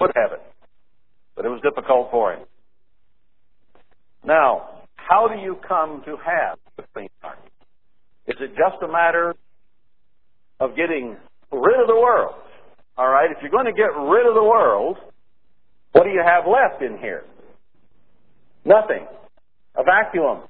[0.00, 0.42] would have it.
[1.34, 2.46] But it was difficult for him.
[4.24, 7.38] Now, how do you come to have a clean heart?
[8.26, 9.34] Is it just a matter
[10.60, 11.16] of getting
[11.50, 12.34] rid of the world?
[12.96, 14.98] All right, if you're going to get rid of the world,
[15.92, 17.24] what do you have left in here?
[18.64, 19.06] Nothing.
[19.76, 20.48] A vacuum.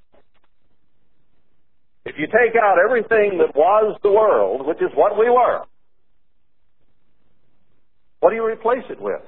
[2.05, 5.63] If you take out everything that was the world, which is what we were,
[8.21, 9.23] what do you replace it with?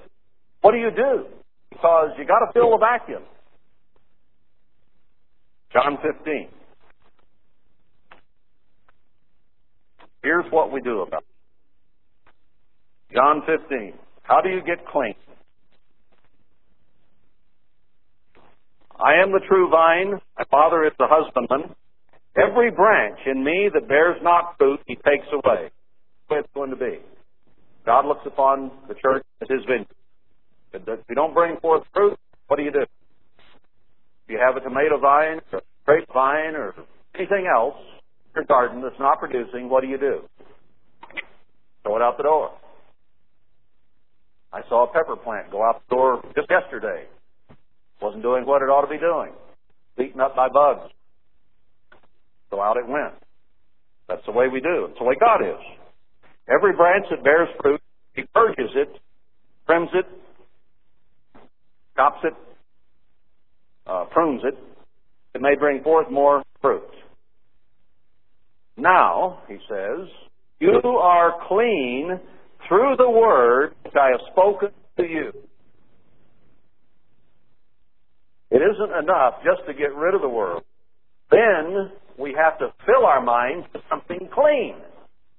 [0.60, 1.26] What do you do?
[1.70, 3.22] Because you got to fill the vacuum.
[5.72, 6.48] John 15.
[10.22, 13.14] Here's what we do about it.
[13.14, 13.92] John 15.
[14.22, 15.14] How do you get clean?
[19.04, 20.18] I am the true vine.
[20.38, 21.74] My Father is the husbandman.
[22.36, 25.70] Every branch in me that bears not fruit, he takes away.
[26.30, 27.00] That's it's going to be.
[27.84, 29.86] God looks upon the church as his vineyard.
[30.72, 32.80] If you don't bring forth fruit, what do you do?
[32.80, 32.88] If
[34.28, 36.74] you have a tomato vine, or a grapevine, or
[37.14, 37.76] anything else,
[38.34, 40.22] in your garden that's not producing, what do you do?
[41.82, 42.52] Throw it out the door.
[44.50, 47.04] I saw a pepper plant go out the door just yesterday.
[48.00, 49.32] Wasn't doing what it ought to be doing.
[49.96, 50.90] Beaten up by bugs.
[52.50, 53.14] So out it went.
[54.08, 54.86] That's the way we do.
[54.90, 55.60] It's the way God is.
[56.48, 57.80] Every branch that bears fruit,
[58.14, 59.00] He purges it,
[59.66, 60.06] trims it,
[61.96, 62.34] chops it,
[63.86, 64.58] uh, prunes it,
[65.34, 66.82] it may bring forth more fruit.
[68.76, 70.08] Now, he says,
[70.60, 72.18] you are clean
[72.68, 75.32] through the word which I have spoken to you.
[78.50, 80.62] It isn't enough just to get rid of the world.
[81.30, 84.76] Then we have to fill our minds with something clean,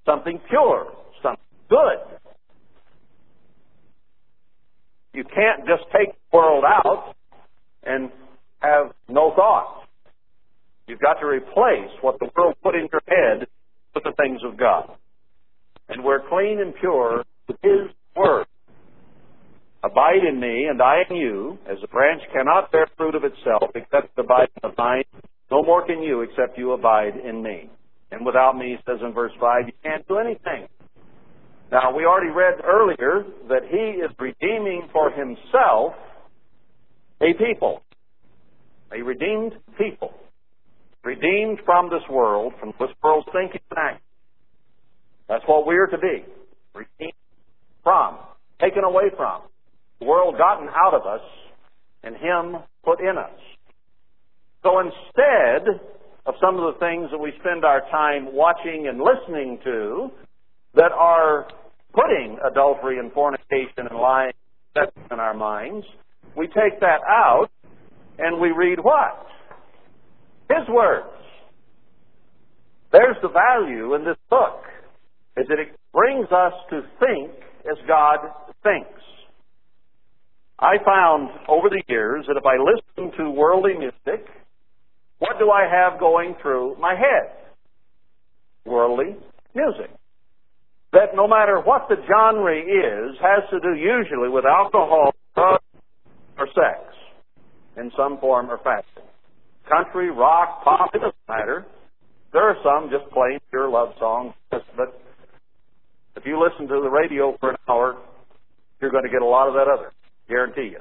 [0.06, 0.92] something pure,
[1.24, 2.20] something good.
[5.14, 7.16] You can't just take the world out
[7.84, 8.12] and
[8.60, 9.88] have no thoughts.
[10.88, 13.48] You've got to replace what the world put in your head
[13.94, 14.92] with the things of God.
[15.90, 18.46] And we're clean and pure with His Word.
[19.86, 23.70] Abide in me, and I in you, as a branch cannot bear fruit of itself
[23.76, 25.04] except it abide in the vine.
[25.52, 27.70] No more can you except you abide in me.
[28.12, 30.68] And without me, he says in verse 5, you can't do anything.
[31.72, 35.94] Now, we already read earlier that he is redeeming for himself
[37.22, 37.84] a people,
[38.92, 40.16] a redeemed people,
[41.04, 44.02] redeemed from this world, from this world's thinking and acting.
[45.30, 46.26] That's what we're to be.
[46.74, 47.14] Redeemed
[47.84, 48.18] from,
[48.60, 49.44] taken away from.
[50.00, 51.26] The world gotten out of us,
[52.04, 53.40] and Him put in us.
[54.64, 55.82] So instead
[56.26, 60.12] of some of the things that we spend our time watching and listening to,
[60.74, 61.48] that are
[61.94, 64.34] putting adultery and fornication and lying
[65.12, 65.86] in our minds,
[66.36, 67.48] we take that out
[68.20, 69.26] and we read what?
[70.50, 71.08] His words.
[72.92, 74.62] There's the value in this book,
[75.38, 77.32] is that it brings us to think
[77.70, 78.18] as God
[78.64, 79.02] thinks.
[80.60, 84.26] I found over the years that if I listen to worldly music,
[85.20, 87.32] what do I have going through my head?
[88.66, 89.16] Worldly
[89.54, 89.92] music
[90.96, 95.64] that no matter what the genre is, has to do usually with alcohol, drugs,
[96.40, 96.80] or sex
[97.76, 99.04] in some form or fashion.
[99.70, 101.66] Country, rock, pop, it doesn't matter.
[102.32, 105.02] There are some just plain pure love songs, but
[106.16, 107.98] if you listen to the radio for an hour,
[108.80, 109.92] you're going to get a lot of that other.
[110.28, 110.80] Guarantee you.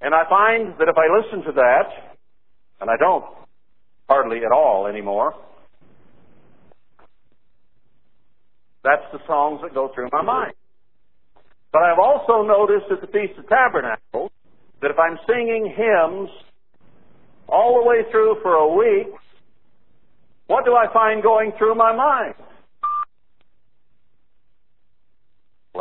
[0.00, 2.16] And I find that if I listen to that,
[2.80, 3.24] and I don't
[4.08, 5.34] hardly at all anymore,
[8.82, 10.54] that's the songs that go through my mind.
[11.72, 14.30] But I've also noticed at the Feast of Tabernacles
[14.82, 16.28] that if I'm singing hymns
[17.48, 19.14] all the way through for a week,
[20.48, 22.34] what do I find going through my mind?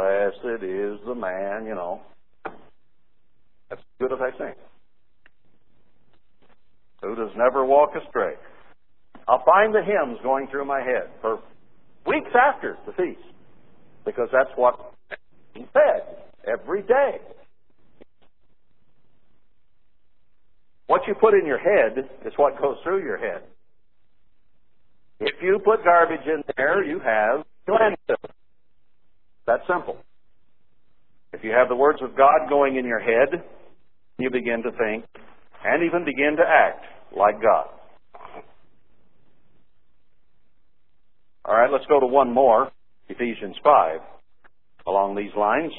[0.02, 2.02] Blessed is the man, you know.
[3.70, 4.56] That's as good as I sing.
[7.04, 8.34] Who does never walk astray.
[9.28, 11.40] I'll find the hymns going through my head for
[12.08, 13.22] weeks after the feast.
[14.04, 14.94] Because that's what
[15.54, 16.18] he said
[16.48, 17.20] every day.
[20.88, 23.44] What you put in your head is what goes through your head.
[25.20, 28.32] If you put garbage in there, you have landfill.
[29.46, 29.98] That's simple.
[31.34, 33.44] If you have the words of God going in your head,
[34.18, 35.06] you begin to think
[35.64, 36.86] and even begin to act
[37.16, 37.68] like God.
[41.46, 42.72] All right, let's go to one more,
[43.10, 44.00] Ephesians 5,
[44.88, 45.72] along these lines.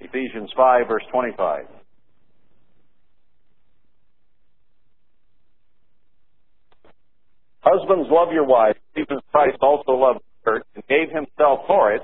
[0.00, 1.64] Ephesians 5, verse 25.
[7.62, 12.02] Husbands, love your wives, even Christ also loved and gave himself for it,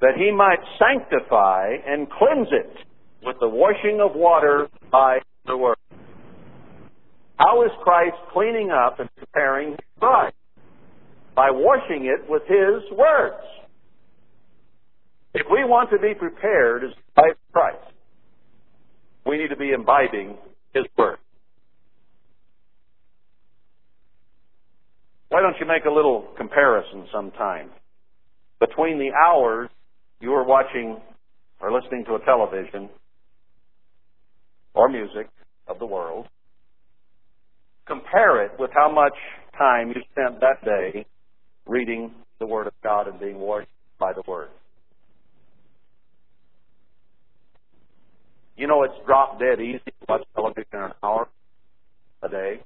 [0.00, 2.76] that he might sanctify and cleanse it
[3.22, 5.76] with the washing of water by the word.
[7.36, 10.32] How is Christ cleaning up and preparing his bride?
[11.34, 13.42] By washing it with his words.
[15.32, 16.90] If we want to be prepared as
[17.52, 17.78] Christ,
[19.24, 20.36] we need to be imbibing
[20.74, 21.18] his word.
[25.30, 27.70] Why don't you make a little comparison sometime
[28.58, 29.70] between the hours
[30.20, 31.00] you are watching
[31.60, 32.90] or listening to a television
[34.74, 35.28] or music
[35.68, 36.26] of the world,
[37.86, 39.14] compare it with how much
[39.56, 41.06] time you spent that day
[41.66, 44.48] reading the Word of God and being washed by the Word.
[48.56, 51.28] You know, it's drop dead easy to watch television an hour
[52.22, 52.60] a day,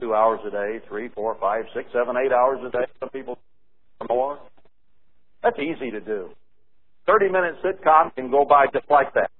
[0.00, 2.84] two hours a day, three, four, five, six, seven, eight hours a day.
[3.00, 3.38] Some people
[4.08, 4.38] more.
[5.42, 6.30] That's easy to do.
[7.06, 9.30] 30 minute sitcom can go by just like that,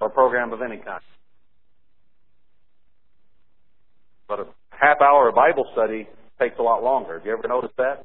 [0.00, 1.00] or a program of any kind.
[4.28, 6.08] But a half hour of Bible study
[6.40, 7.18] takes a lot longer.
[7.18, 8.04] Have you ever noticed that?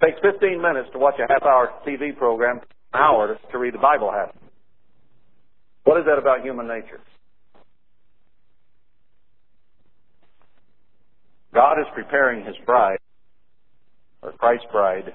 [0.00, 2.58] It takes 15 minutes to watch a half hour TV program,
[2.92, 4.34] an hour to, to read the Bible half.
[5.84, 7.00] What is that about human nature?
[11.54, 12.98] God is preparing His bride,
[14.22, 15.14] or Christ's bride,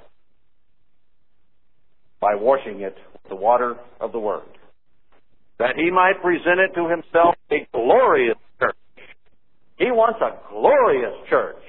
[2.19, 4.47] by washing it with the water of the Word,
[5.59, 8.75] that He might present it to Himself a glorious church.
[9.77, 11.61] He wants a glorious church.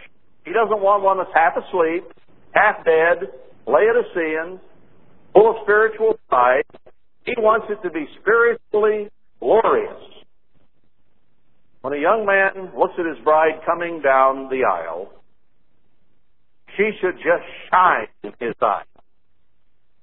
[0.44, 2.04] He doesn't want one that's half asleep,
[2.52, 3.28] half dead,
[3.66, 4.60] Laodicean,
[5.34, 6.64] full of spiritual pride.
[7.24, 9.10] He wants it to be spiritually
[9.40, 10.07] glorious.
[11.80, 15.12] When a young man looks at his bride coming down the aisle,
[16.76, 18.86] she should just shine in his eyes.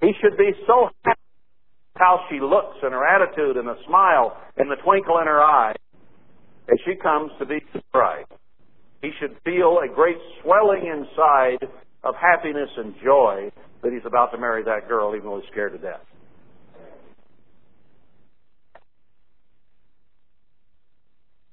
[0.01, 1.19] He should be so happy
[1.95, 5.75] how she looks and her attitude and the smile and the twinkle in her eye
[6.69, 8.25] as she comes to be his bride.
[9.01, 11.67] He should feel a great swelling inside
[12.03, 15.73] of happiness and joy that he's about to marry that girl even though he's scared
[15.73, 16.01] to death.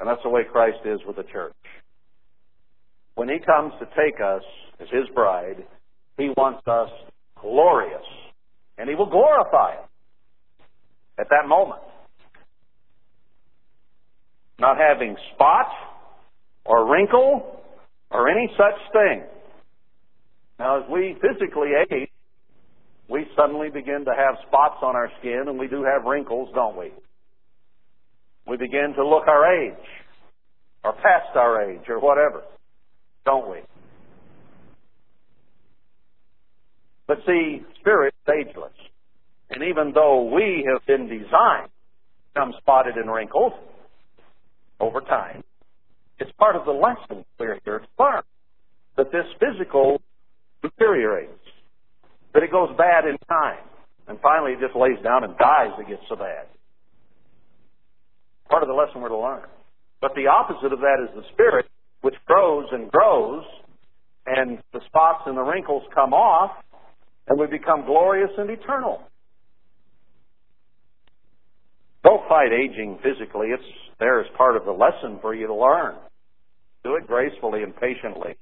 [0.02, 1.54] And that's the way Christ is with the church.
[3.14, 4.42] When he comes to take us
[4.80, 5.64] as his bride,
[6.18, 6.88] he wants us
[7.40, 8.02] glorious.
[8.78, 9.88] And he will glorify us
[11.20, 11.82] at that moment.
[14.58, 15.66] Not having spot
[16.64, 17.62] or wrinkle
[18.10, 19.22] or any such thing.
[20.58, 22.08] Now, as we physically age,
[23.08, 26.76] we suddenly begin to have spots on our skin and we do have wrinkles, don't
[26.76, 26.90] we?
[28.52, 29.72] We begin to look our age,
[30.84, 32.42] or past our age, or whatever,
[33.24, 33.60] don't we?
[37.06, 38.74] But see, spirit is ageless.
[39.48, 43.54] And even though we have been designed to become spotted and wrinkled
[44.80, 45.42] over time,
[46.18, 48.22] it's part of the lesson we're here to learn
[48.98, 50.02] that this physical
[50.60, 51.32] deteriorates,
[52.34, 53.64] that it goes bad in time,
[54.08, 55.70] and finally it just lays down and dies.
[55.78, 56.51] It gets so bad
[58.52, 59.48] part of the lesson we're to learn.
[60.02, 61.64] But the opposite of that is the spirit,
[62.02, 63.44] which grows and grows
[64.26, 66.52] and the spots and the wrinkles come off,
[67.28, 69.00] and we become glorious and eternal.
[72.04, 73.48] Don't fight aging physically.
[73.48, 73.62] It's
[73.98, 75.94] there as part of the lesson for you to learn.
[76.84, 78.36] Do it gracefully and patiently.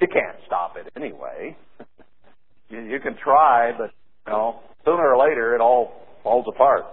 [0.00, 1.56] You can't stop it anyway.
[2.68, 3.90] you, you can try, but
[4.26, 5.92] you know, sooner or later it all
[6.22, 6.84] falls apart.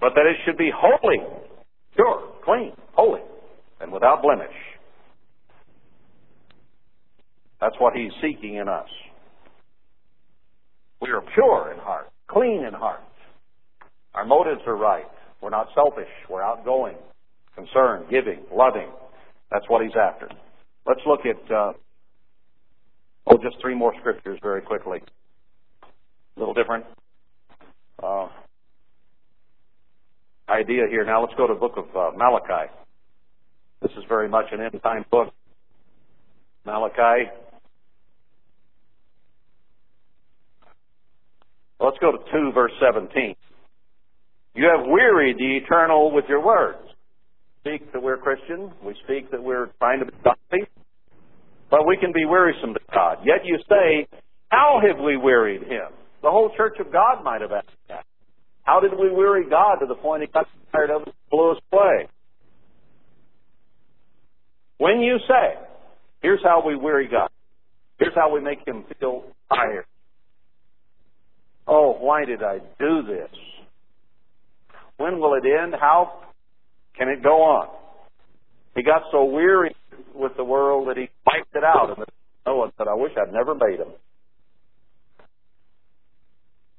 [0.00, 1.18] But that it should be holy,
[1.94, 3.20] pure, clean, holy,
[3.80, 4.54] and without blemish.
[7.60, 8.88] That's what he's seeking in us.
[11.00, 13.00] We are pure in heart, clean in heart.
[14.14, 15.06] Our motives are right.
[15.40, 16.08] We're not selfish.
[16.28, 16.96] We're outgoing,
[17.54, 18.88] concerned, giving, loving.
[19.50, 20.28] That's what he's after.
[20.86, 21.72] Let's look at, uh,
[23.26, 25.00] oh, just three more scriptures very quickly.
[26.36, 26.84] A little different
[28.02, 28.28] uh,
[30.48, 31.04] idea here.
[31.04, 32.70] Now let's go to the book of uh, Malachi.
[33.82, 35.32] This is very much an end time book.
[36.64, 37.30] Malachi.
[41.78, 43.34] Let's go to 2 verse 17.
[44.54, 46.78] You have wearied the eternal with your words.
[47.60, 48.72] Speak that we're Christian.
[48.82, 50.66] We speak that we're trying to be godly.
[51.70, 53.18] But we can be wearisome to God.
[53.24, 54.06] Yet you say,
[54.48, 55.92] How have we wearied him?
[56.22, 58.06] The whole church of God might have asked that.
[58.66, 61.52] How did we weary God to the point he got tired of us and blew
[61.52, 62.08] us away?
[64.78, 65.66] When you say,
[66.26, 67.28] Here's how we weary God.
[68.00, 69.84] Here's how we make him feel tired.
[71.68, 73.30] Oh, why did I do this?
[74.96, 75.74] When will it end?
[75.78, 76.20] How
[76.98, 77.68] can it go on?
[78.74, 79.76] He got so weary
[80.14, 81.96] with the world that he wiped it out.
[81.96, 82.06] And
[82.44, 83.92] Noah said, I wish I'd never made him.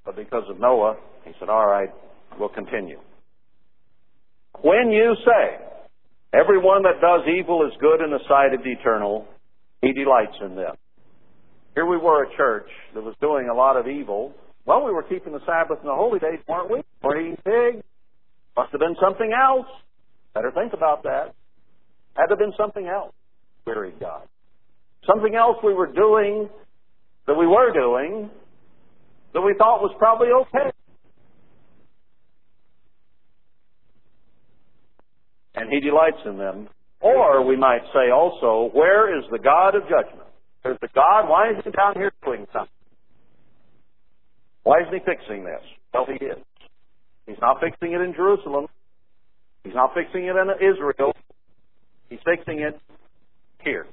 [0.07, 1.89] But because of Noah, he said, All right,
[2.39, 2.97] we'll continue.
[4.61, 5.67] When you say,
[6.34, 9.27] Everyone that does evil is good in the sight of the eternal,
[9.81, 10.75] he delights in them.
[11.73, 14.34] Here we were a church that was doing a lot of evil.
[14.65, 16.81] Well, we were keeping the Sabbath and the holy days, weren't we?
[17.01, 17.84] We're eating pigs.
[18.57, 19.67] Must have been something else.
[20.34, 21.35] Better think about that.
[22.15, 23.13] Had to have been something else.
[23.65, 24.23] Wearied God.
[25.05, 26.49] Something else we were doing
[27.27, 28.29] that we were doing
[29.33, 30.71] that we thought was probably okay.
[35.55, 36.69] And he delights in them.
[36.99, 40.27] Or we might say also, where is the God of judgment?
[40.63, 41.29] There's the God.
[41.29, 42.69] Why is he down here doing something?
[44.63, 45.61] Why isn't he fixing this?
[45.93, 46.37] Well, he is.
[47.25, 48.67] He's not fixing it in Jerusalem.
[49.63, 51.13] He's not fixing it in Israel.
[52.09, 52.79] He's fixing it
[53.63, 53.85] here.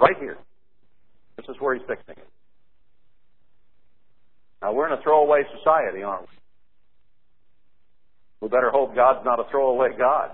[0.00, 0.38] Right here.
[1.36, 2.28] This is where he's fixing it.
[4.62, 6.36] Now, we're in a throwaway society, aren't we?
[8.40, 10.30] We better hope God's not a throwaway God.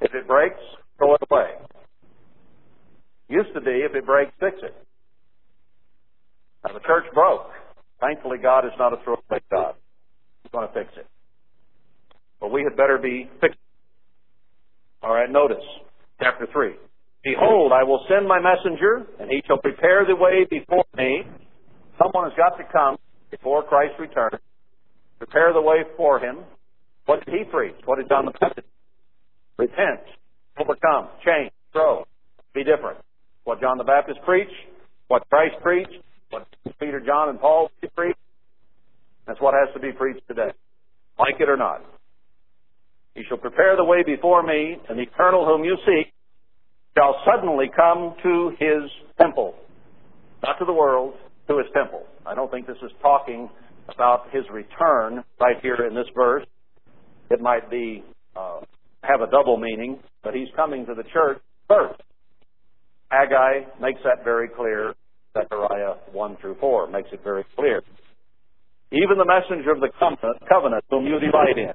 [0.00, 0.60] If it breaks,
[0.98, 1.50] throw it away.
[3.28, 4.74] Used to be, if it breaks, fix it.
[6.64, 7.48] Now, the church broke.
[8.00, 9.74] Thankfully, God is not a throwaway God
[10.42, 11.06] He's going to fix it.
[12.40, 13.58] But we had better be fixed.
[15.02, 15.62] All right, notice
[16.20, 16.72] chapter 3.
[17.22, 21.22] Behold, I will send my messenger, and he shall prepare the way before me.
[22.02, 22.96] Someone has got to come
[23.30, 24.40] before Christ returns,
[25.18, 26.38] prepare the way for him.
[27.04, 27.74] What did he preach?
[27.84, 28.66] What did John the Baptist?
[29.56, 29.70] Preach?
[29.70, 30.00] Repent,
[30.58, 32.06] overcome, change, grow,
[32.54, 32.98] be different.
[33.44, 34.50] What John the Baptist preached,
[35.08, 35.92] what Christ preached,
[36.30, 36.46] what
[36.78, 38.18] Peter, John, and Paul preached,
[39.26, 40.50] that's what has to be preached today,
[41.18, 41.84] like it or not.
[43.14, 46.12] He shall prepare the way before me, and the eternal whom you seek
[46.96, 48.90] shall suddenly come to his
[49.20, 49.54] temple.
[50.42, 51.14] Not to the world,
[51.50, 52.04] to his temple.
[52.24, 53.50] I don't think this is talking
[53.92, 56.46] about his return right here in this verse.
[57.30, 58.04] It might be
[58.36, 58.60] uh,
[59.02, 62.00] have a double meaning, but he's coming to the church first.
[63.10, 64.94] Haggai makes that very clear.
[65.32, 67.82] Zechariah 1 through 4 makes it very clear
[68.92, 69.90] even the messenger of the
[70.48, 71.72] covenant whom you delight in.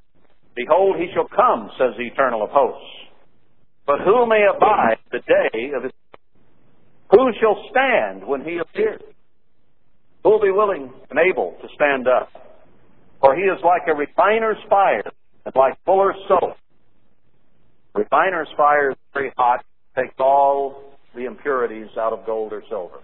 [0.54, 2.84] Behold, he shall come, says the eternal of hosts.
[3.86, 5.92] But who may abide the day of his
[7.10, 9.00] who shall stand when he appears?
[10.26, 12.28] Who will be willing and able to stand up?
[13.20, 15.04] For he is like a refiner's fire
[15.44, 16.56] and like fuller's soap.
[17.94, 22.98] Refiner's fire is very hot, takes all the impurities out of gold or silver.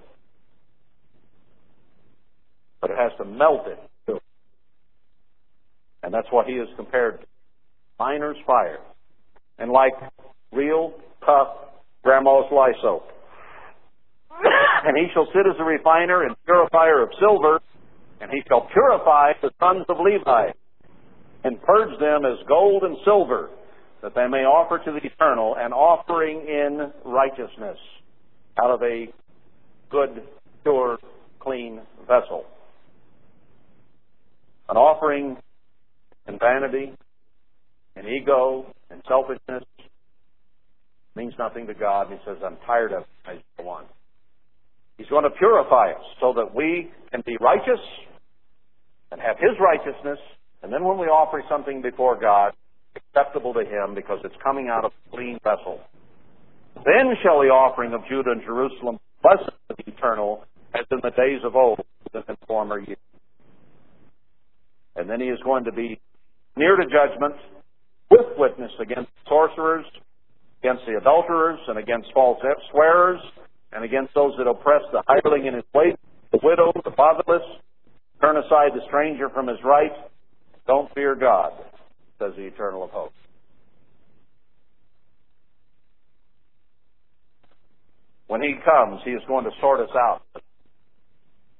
[2.80, 4.18] But it has to melt it Too.
[6.02, 7.26] and that's what he is compared to.
[8.00, 8.80] Refiner's fire.
[9.60, 9.92] And like
[10.50, 10.92] real
[11.24, 11.50] tough
[12.02, 13.04] grandma's lye soap.
[14.84, 17.60] and he shall sit as a refiner and purifier of silver,
[18.20, 20.50] and he shall purify the sons of Levi,
[21.44, 23.50] and purge them as gold and silver,
[24.02, 27.78] that they may offer to the eternal an offering in righteousness
[28.62, 29.06] out of a
[29.90, 30.22] good,
[30.62, 30.98] pure,
[31.40, 32.44] clean vessel.
[34.68, 35.36] An offering
[36.28, 36.92] in vanity,
[37.96, 39.64] in ego, in selfishness
[41.14, 42.08] means nothing to God.
[42.10, 43.08] He says, I'm tired of it.
[43.58, 43.84] I go on.
[44.96, 47.80] He's going to purify us so that we can be righteous
[49.10, 50.18] and have His righteousness.
[50.62, 52.52] And then when we offer something before God,
[52.96, 55.80] acceptable to Him because it's coming out of a clean vessel.
[56.76, 59.38] Then shall the offering of Judah and Jerusalem bless
[59.68, 60.44] the eternal
[60.74, 61.80] as in the days of old,
[62.14, 62.98] as in former years.
[64.96, 66.00] And then he is going to be
[66.56, 67.34] near to judgment
[68.10, 69.84] with witness against sorcerers,
[70.62, 72.38] against the adulterers, and against false
[72.70, 73.20] swearers,
[73.72, 75.98] and against those that oppress the hireling in his wages,
[76.30, 77.42] the widow, the fatherless,
[78.20, 79.92] turn aside the stranger from his right.
[80.66, 81.52] Don't fear God,
[82.18, 83.16] says the eternal of hosts.
[88.28, 90.22] When he comes, he is going to sort us out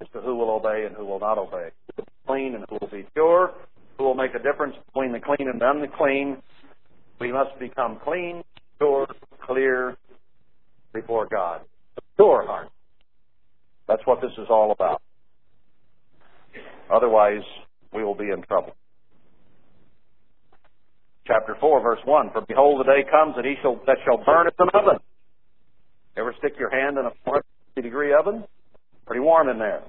[0.01, 2.65] as to who will obey and who will not obey, who will be clean and
[2.69, 3.53] who will be pure,
[3.99, 6.39] who will make a difference between the clean and the unclean.
[7.21, 8.43] We must become clean,
[8.79, 9.07] pure,
[9.47, 9.97] clear
[10.95, 11.61] before God.
[12.23, 12.69] A pure heart.
[13.89, 15.03] That's what this is all about.
[16.93, 17.43] Otherwise,
[17.93, 18.77] we will be in trouble.
[21.27, 24.47] Chapter 4, verse 1 For behold, the day comes that he shall, that shall burn
[24.47, 24.99] as an oven
[26.17, 27.43] Ever stick your hand in a 40
[27.83, 28.45] degree oven?
[29.07, 29.83] Pretty warm in there.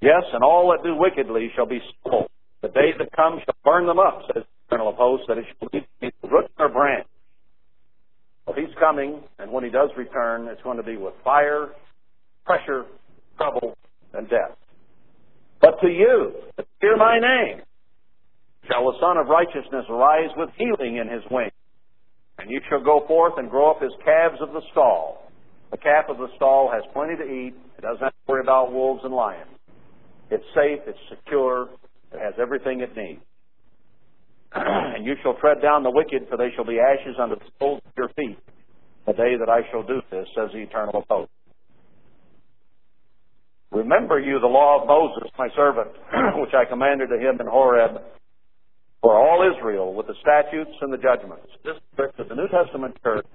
[0.00, 2.30] Yes, and all that do wickedly shall be stubble.
[2.62, 5.44] The day that comes shall burn them up, says the Eternal of Hosts, that it
[5.58, 5.86] shall be
[6.22, 7.06] root or branch.
[8.48, 11.68] Well, he's coming, and when he does return, it's going to be with fire,
[12.46, 12.86] pressure,
[13.36, 13.76] trouble,
[14.14, 14.56] and death.
[15.60, 17.60] But to you, that fear my name,
[18.66, 21.52] shall the Sun of Righteousness rise with healing in his wings.
[22.38, 25.30] And you shall go forth and grow up as calves of the stall.
[25.70, 27.54] The calf of the stall has plenty to eat.
[27.76, 29.50] It doesn't have to worry about wolves and lions.
[30.30, 30.80] It's safe.
[30.86, 31.68] It's secure.
[32.12, 33.20] It has everything it needs.
[34.54, 37.82] and you shall tread down the wicked, for they shall be ashes under the soles
[37.84, 38.38] of your feet.
[39.06, 41.28] The day that I shall do this, says the eternal of.
[43.70, 45.90] Remember you the law of Moses, my servant,
[46.40, 48.00] which I commanded to him in Horeb,
[49.02, 51.46] for all Israel with the statutes and the judgments.
[51.64, 51.76] This
[52.18, 53.26] is the New Testament church,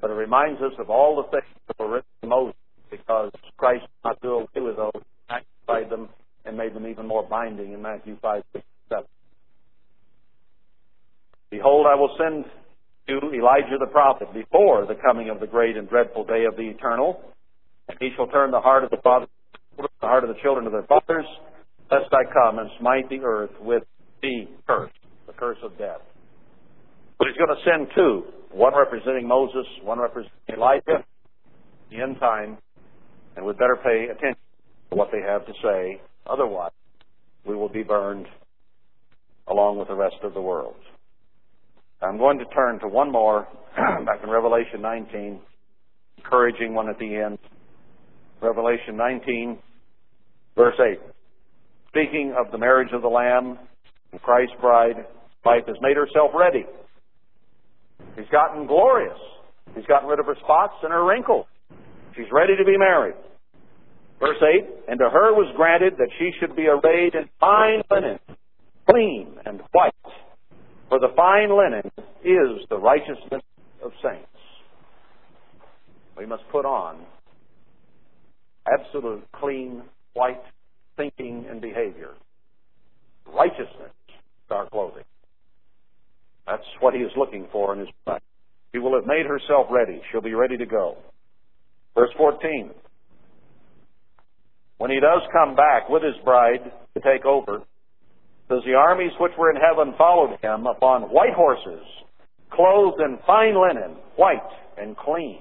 [0.00, 2.56] but it reminds us of all the things that were written in Moses
[2.90, 6.08] because Christ did not do away with those, magnified them,
[6.44, 9.04] and made them even more binding in Matthew 5, 6, 7.
[11.56, 12.44] Behold, I will send
[13.08, 16.68] you Elijah the prophet before the coming of the great and dreadful day of the
[16.68, 17.22] eternal,
[17.88, 19.28] and he shall turn the heart of the fathers,
[19.78, 21.24] the heart of the children to their fathers,
[21.90, 23.84] lest I come and smite the earth with
[24.20, 24.92] the curse,
[25.26, 26.02] the curse of death.
[27.18, 31.04] But he's going to send two, one representing Moses, one representing Elijah,
[31.90, 32.58] the end time,
[33.34, 34.42] and we'd better pay attention
[34.90, 36.02] to what they have to say.
[36.26, 36.72] Otherwise,
[37.46, 38.26] we will be burned
[39.48, 40.74] along with the rest of the world.
[42.02, 45.40] I'm going to turn to one more back in Revelation 19,
[46.18, 47.38] encouraging one at the end.
[48.42, 49.58] Revelation 19,
[50.56, 51.00] verse 8.
[51.88, 53.58] Speaking of the marriage of the Lamb,
[54.12, 55.06] and Christ's bride
[55.44, 56.66] wife has made herself ready.
[58.16, 59.18] She's gotten glorious.
[59.74, 61.46] She's gotten rid of her spots and her wrinkles.
[62.14, 63.14] She's ready to be married.
[64.20, 68.18] Verse 8, And to her was granted that she should be arrayed in fine linen,
[68.88, 69.92] clean and white.
[70.88, 71.90] For the fine linen
[72.24, 73.42] is the righteousness
[73.84, 74.26] of saints.
[76.16, 76.98] We must put on
[78.66, 79.82] absolute clean,
[80.14, 80.42] white
[80.96, 82.10] thinking and behavior.
[83.26, 83.90] Righteousness
[84.50, 85.04] our clothing.
[86.46, 88.20] That's what he is looking for in his bride.
[88.72, 90.00] She will have made herself ready.
[90.10, 90.96] She'll be ready to go.
[91.94, 92.70] Verse 14.
[94.78, 97.62] When he does come back with his bride to take over,
[98.48, 101.84] says the armies which were in heaven followed him upon white horses,
[102.50, 104.38] clothed in fine linen, white
[104.78, 105.40] and clean.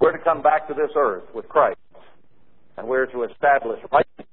[0.00, 1.78] We're to come back to this earth with Christ,
[2.76, 4.28] and we're to establish righteousness,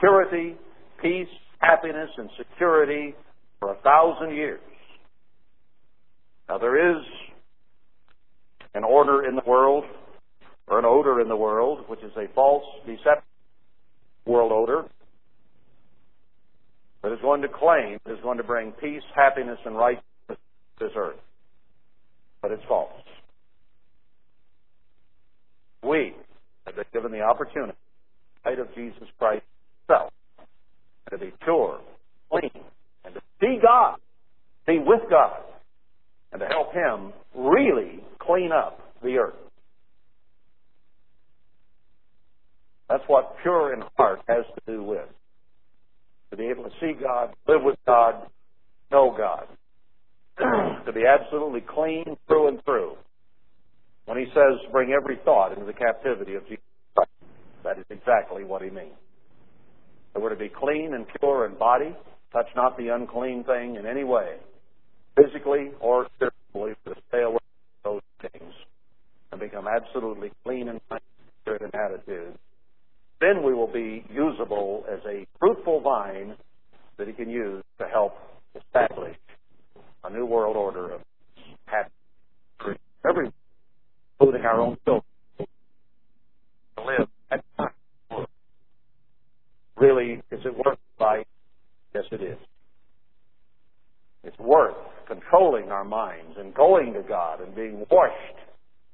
[0.00, 0.56] purity,
[1.00, 1.28] peace,
[1.58, 3.14] happiness and security
[3.60, 4.60] for a thousand years.
[6.48, 7.02] Now there is
[8.74, 9.84] an order in the world,
[10.66, 13.22] or an odor in the world, which is a false, deceptive
[14.26, 14.88] world odor
[17.04, 20.36] that is going to claim is going to bring peace, happiness, and righteousness to
[20.80, 21.18] this earth.
[22.40, 22.90] But it's false.
[25.82, 26.14] We
[26.64, 27.76] have been given the opportunity,
[28.46, 29.44] in of Jesus Christ
[29.86, 30.12] himself,
[31.10, 31.78] to be pure,
[32.30, 32.50] clean,
[33.04, 33.96] and to see God
[34.66, 35.42] be with God
[36.32, 39.34] and to help Him really clean up the earth.
[42.88, 45.06] That's what pure in heart has to do with.
[46.34, 48.26] To be able to see God, live with God,
[48.90, 49.46] know God.
[50.84, 52.96] to be absolutely clean through and through.
[54.06, 56.64] When he says, bring every thought into the captivity of Jesus
[56.96, 57.10] Christ,
[57.62, 58.98] that is exactly what he means.
[60.12, 61.94] That we're to be clean and pure in body,
[62.32, 64.34] touch not the unclean thing in any way,
[65.14, 67.38] physically or spiritually, to stay away
[67.84, 68.52] from those things
[69.30, 71.02] and become absolutely clean in mind,
[71.42, 72.36] spirit, and attitude.
[73.20, 76.36] Then we will be usable as a fruitful vine
[76.98, 78.14] that he can use to help
[78.54, 79.16] establish
[80.04, 81.00] a new world order of
[81.66, 82.78] happiness,
[83.08, 83.32] everyone,
[84.20, 85.04] including our own children,
[85.38, 88.26] to live at time.
[89.76, 91.26] Really, is it worth fight?
[91.94, 92.38] Yes, it is.
[94.22, 94.76] It's worth
[95.06, 98.38] controlling our minds and going to God and being washed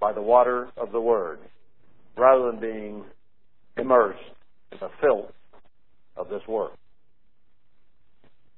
[0.01, 1.39] by the water of the Word
[2.17, 3.05] rather than being
[3.77, 4.19] immersed
[4.73, 5.33] in the filth
[6.17, 6.77] of this world.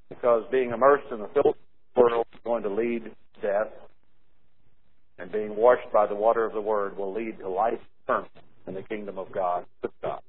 [0.09, 3.73] Because being immersed in the filth of the world is going to lead to death,
[5.19, 8.29] and being washed by the water of the Word will lead to life eternal
[8.67, 10.21] in the kingdom of God with God.